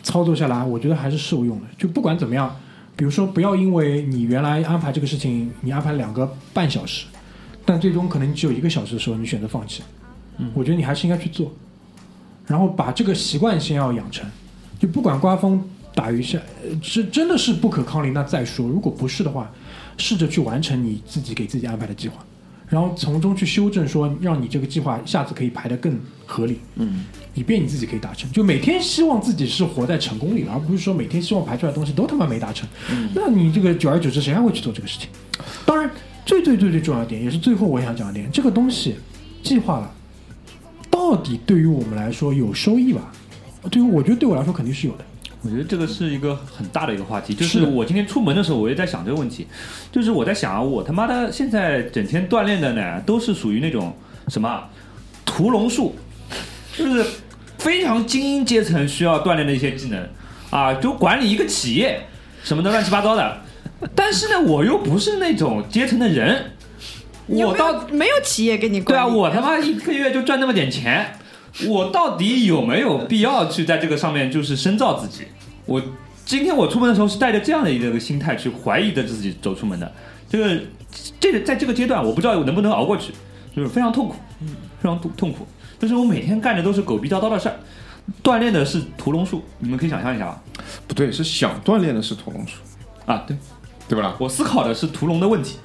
[0.03, 1.67] 操作下来，我觉得还是受用的。
[1.79, 2.55] 就不管怎么样，
[2.95, 7.07] 比如说不要因为你原来安排这个事情，你安排两个半小时，
[7.65, 9.83] 但最终可能只有一个小时的时候，你选择放弃，
[10.39, 11.53] 嗯，我觉得你还是应该去做，
[12.47, 14.25] 然后把这个习惯先要养成。
[14.79, 15.63] 就不管刮风
[15.95, 19.51] 打雨下，呃是真的是不可抗力，那再说；如果不是的话，
[19.97, 22.25] 试着去完成你自己给自己安排的计划。
[22.69, 28.31] 然后从中去修正，说让你这个计划下次可以排得更合理，嗯，以便你自己可以达成。
[28.31, 32.69] 就每天希望自己是活在成功里了，而不是说每天希望排出来的东西都他妈没达成。
[32.91, 35.09] 嗯那你这个久而久之，谁还会去做这个事情？
[35.65, 35.91] 当然，
[36.27, 38.97] 最最最最重要的点，也是最后我想讲的点，这个东西
[39.43, 39.91] 计划了，
[41.09, 43.11] 到底对于我们来说有收益吧？
[43.71, 45.05] 对于我觉得对我来说肯定是有的。
[45.41, 49.47] 我觉得这个是一个很大的一个话题，就是我今天出门的时候，我也在想这个问题，
[49.91, 53.97] 就是我在想啊，我他妈的现在整天锻炼的呢，都是属于那种
[54.29, 54.63] 什么
[55.25, 55.97] 屠龙术，
[56.77, 57.03] 就是
[57.57, 60.07] 非常精英阶层需要锻炼的一些技能
[60.51, 62.03] 啊，就管理一个企业
[62.45, 63.41] 什么的乱七八糟的。
[63.95, 66.51] 但是呢，我又不是那种阶层的人，
[67.29, 71.19] 我到没有企业给你对啊，我他妈一个月就赚那么点钱，
[71.67, 75.27] 我到底有没有必要去在这个上面就是深造自己？
[75.67, 75.83] 我
[76.25, 79.93] 今天我出门的时候是带着这样的一个心态去怀疑着自己走出门的。
[80.29, 80.61] 这个
[81.21, 83.13] 这个在这个阶段，我不知道我能不能熬过去，
[83.55, 84.15] 就是非常痛苦，
[84.81, 85.47] 非常痛痛苦。
[85.79, 87.57] 但是我每天干的都是狗逼叨叨的事儿，
[88.23, 90.43] 锻炼的是屠龙术，你们可以想象一下啊。
[90.87, 92.55] 不对，是想锻炼的是屠龙术，
[93.07, 93.37] 啊，对
[93.89, 94.15] 对不啦？
[94.19, 95.57] 我思考的是屠龙的问题。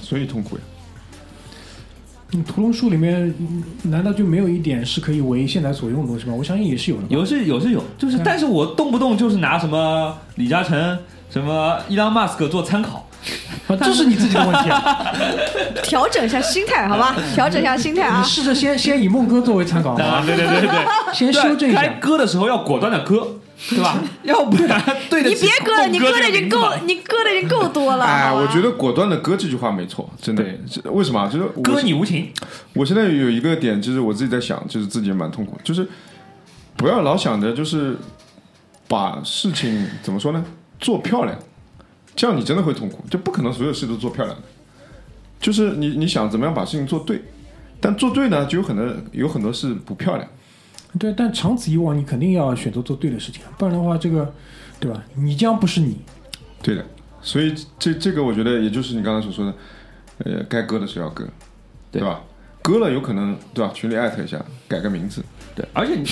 [0.00, 0.62] 所以痛苦呀。
[2.32, 6.34] 嗯，屠龙术里面嗯难道就没有一点是可以为现在所用的东西吗？
[6.36, 7.02] 我相信也是有的。
[7.08, 10.96] 有是有是有，就是对但是我动不动就是拿什么李嘉诚、
[11.28, 13.04] 什么伊朗马斯克做参考，
[13.66, 15.12] 啊，这是你自己的问题啊！
[15.82, 17.16] 调整一下心态，好吧？
[17.34, 18.28] 调整一下心态啊你！
[18.28, 20.70] 试着先先以梦哥作为参考好啊，对对对对，
[21.12, 21.92] 先修正一该下。
[22.00, 23.26] 割的时候要果断的割，
[23.68, 24.02] 对吧？
[24.24, 28.04] 要不然 对得你起别割了，你割的已经够你割的已经够多了。
[28.04, 30.44] 哎，好吧我觉得果断的割这句话没错，真的
[30.84, 31.28] 为什么啊？
[31.28, 32.32] 就是我割你无情，
[32.74, 35.86] 我现在有一个点，就是我自己在想，就是自己也蛮痛苦，就是
[36.76, 37.96] 不要老想着就是
[38.88, 40.42] 把事情怎么说呢，
[40.78, 41.38] 做漂亮，
[42.16, 44.42] 这样你真的会痛苦，就不可能所有事都做漂亮的。
[45.38, 47.22] 就是你你想怎么样把事情做对，
[47.80, 50.28] 但做对呢，就有很多有很多事不漂亮。
[50.98, 54.32] 对，但长此以往，你肯定要选择做对的事情，不然的话，这个，
[54.78, 55.02] 对吧？
[55.14, 55.98] 你将不是你。
[56.62, 56.84] 对的，
[57.22, 59.54] 所以这这个我觉得也就是你刚才所说的，
[60.24, 61.24] 呃，该割的时候要割，
[61.92, 62.20] 对对吧？
[62.62, 63.72] 割了有可能对吧？
[63.74, 65.24] 群里艾特一下，改个名字，
[65.54, 66.04] 对，而且你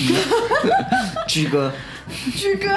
[1.26, 1.70] 居哥，
[2.34, 2.68] 居哥，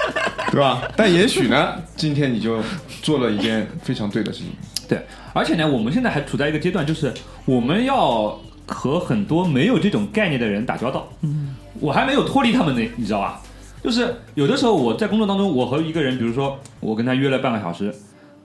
[0.50, 0.82] 对吧？
[0.96, 2.60] 但也许呢，今天你就
[3.02, 4.48] 做了一件非常对的事情。
[4.88, 8.36] 对，而且呢，我们现在还处在一个阶段，就是我们要
[8.70, 11.08] 和很多没有这种概念的人打交道。
[11.22, 13.42] 嗯，我还没有脱离他们呢，你知道吧？
[13.82, 17.92] 就是有的时候我在工作当中，我和一个人，比如说我跟他约了半个小时，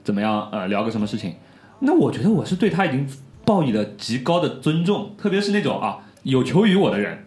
[0.02, 0.48] 怎么样？
[0.50, 1.34] 呃，聊个什么事情？
[1.80, 3.06] 那我觉得我是对他已经
[3.44, 7.24] 报以了极高的尊重，特别是那种啊有求于我的人，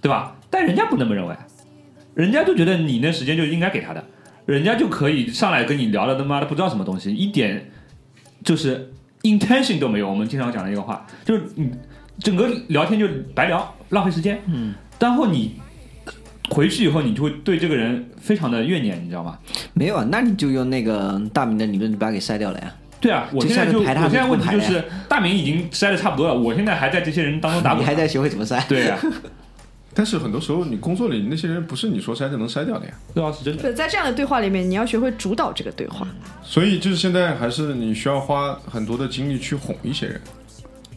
[0.00, 0.36] 对吧？
[0.50, 1.36] 但人家不那么认为，
[2.14, 4.02] 人家就觉得你那时间就应该给他的，
[4.46, 7.70] 人家就可以上来跟你聊了他妈的不知道什么东西，一点
[8.42, 8.90] 就是
[9.22, 10.08] intention 都没有。
[10.08, 11.70] 我们经常讲的一个话，就是你
[12.20, 14.40] 整个聊天就白聊，浪费时间。
[14.46, 15.54] 嗯，然后你
[16.50, 19.38] 回去以后你就会对这个人非常的怨念，你知道吗？
[19.74, 22.74] 没有啊，那你就用那个大明的理论，你把他给筛掉了呀。
[23.00, 27.82] 对啊，我现在就我现在问题就是大明已经筛的差不多了，我现在还在这些人当中打滚。
[27.82, 28.66] 你还在学会怎么筛？
[28.66, 28.98] 对啊，
[29.94, 32.92] 但是很多时候你工作里那些人不是你说筛就能筛掉的呀。
[33.14, 33.62] 对啊，是真的。
[33.62, 36.08] 对，在这样的对话里面，你要学会主导这个对话。
[36.42, 40.20] 所以就是现在还是你需要花很多的精力去哄一些人，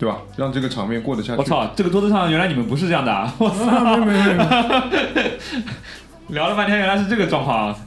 [0.02, 0.18] 对吧？
[0.36, 1.40] 让这个场面过得下去。
[1.40, 1.44] 我！
[1.44, 3.32] 操，这个桌子上原来你们不是这样的啊！
[3.38, 4.50] 我操，没有没有没有
[5.14, 5.32] 没，
[6.34, 7.78] 聊了半天原来是这个状况啊！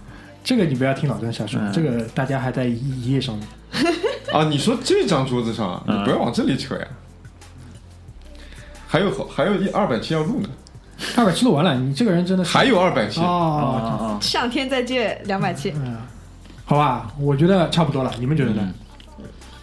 [0.44, 3.48] 这个你不要听老张瞎说，这个大家还在一一页上面。
[4.32, 6.86] 啊，你说这张桌子上啊，你嗯不要往这里扯呀。
[8.86, 10.48] 还有好还有一二百期要录呢，
[11.16, 13.20] 二百七录完了，你这个人真的是还有二百期。
[13.20, 15.96] 哦，啊上天再借两百期，嗯，
[16.64, 18.72] 好吧，我觉得差不多了，你们觉得呢？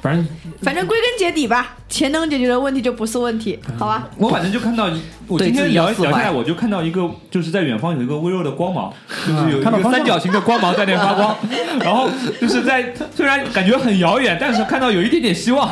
[0.02, 0.28] 反正
[0.64, 4.10] 反正归根结底吧，钱能解决的问题就不是问题，好吧？
[4.18, 8.92] 我反正就看到一，我今天聊聊下来，我就看到一个，就是在远方有一个微弱的光芒，
[9.28, 11.36] 就是有一个三角形的光芒在那发光，
[11.82, 15.70] 然后就是在虽然感觉很遥远，但是看到有一点点希望。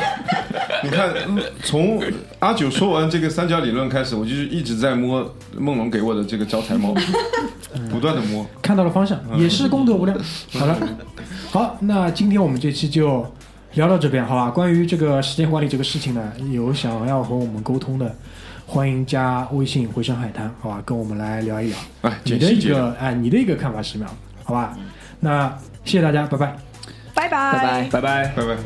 [0.84, 2.00] 你看，嗯从
[2.38, 6.94] 阿九说完这个三角理论开始，我就是一直在摸梦龙给我的这个招财猫，
[7.90, 8.46] 不断的摸。
[8.62, 10.16] 看到了方向，也是功德无量。
[10.54, 10.78] 好了，
[11.50, 13.26] 好，那今天我们这期就
[13.74, 18.14] 聊到这边，好吧，关于这个时间管理这个事情呢，有想要和我们沟通的，
[18.66, 21.78] 欢迎加微信回声海滩，好吧，跟我们来聊一聊。
[22.02, 24.08] 哎，你的一个哎，你的一个看法十秒，
[24.42, 24.76] 好吧，
[25.20, 25.48] 那
[25.84, 26.56] 谢谢大家，拜拜，
[27.14, 28.56] 拜拜，拜拜，拜拜，拜拜。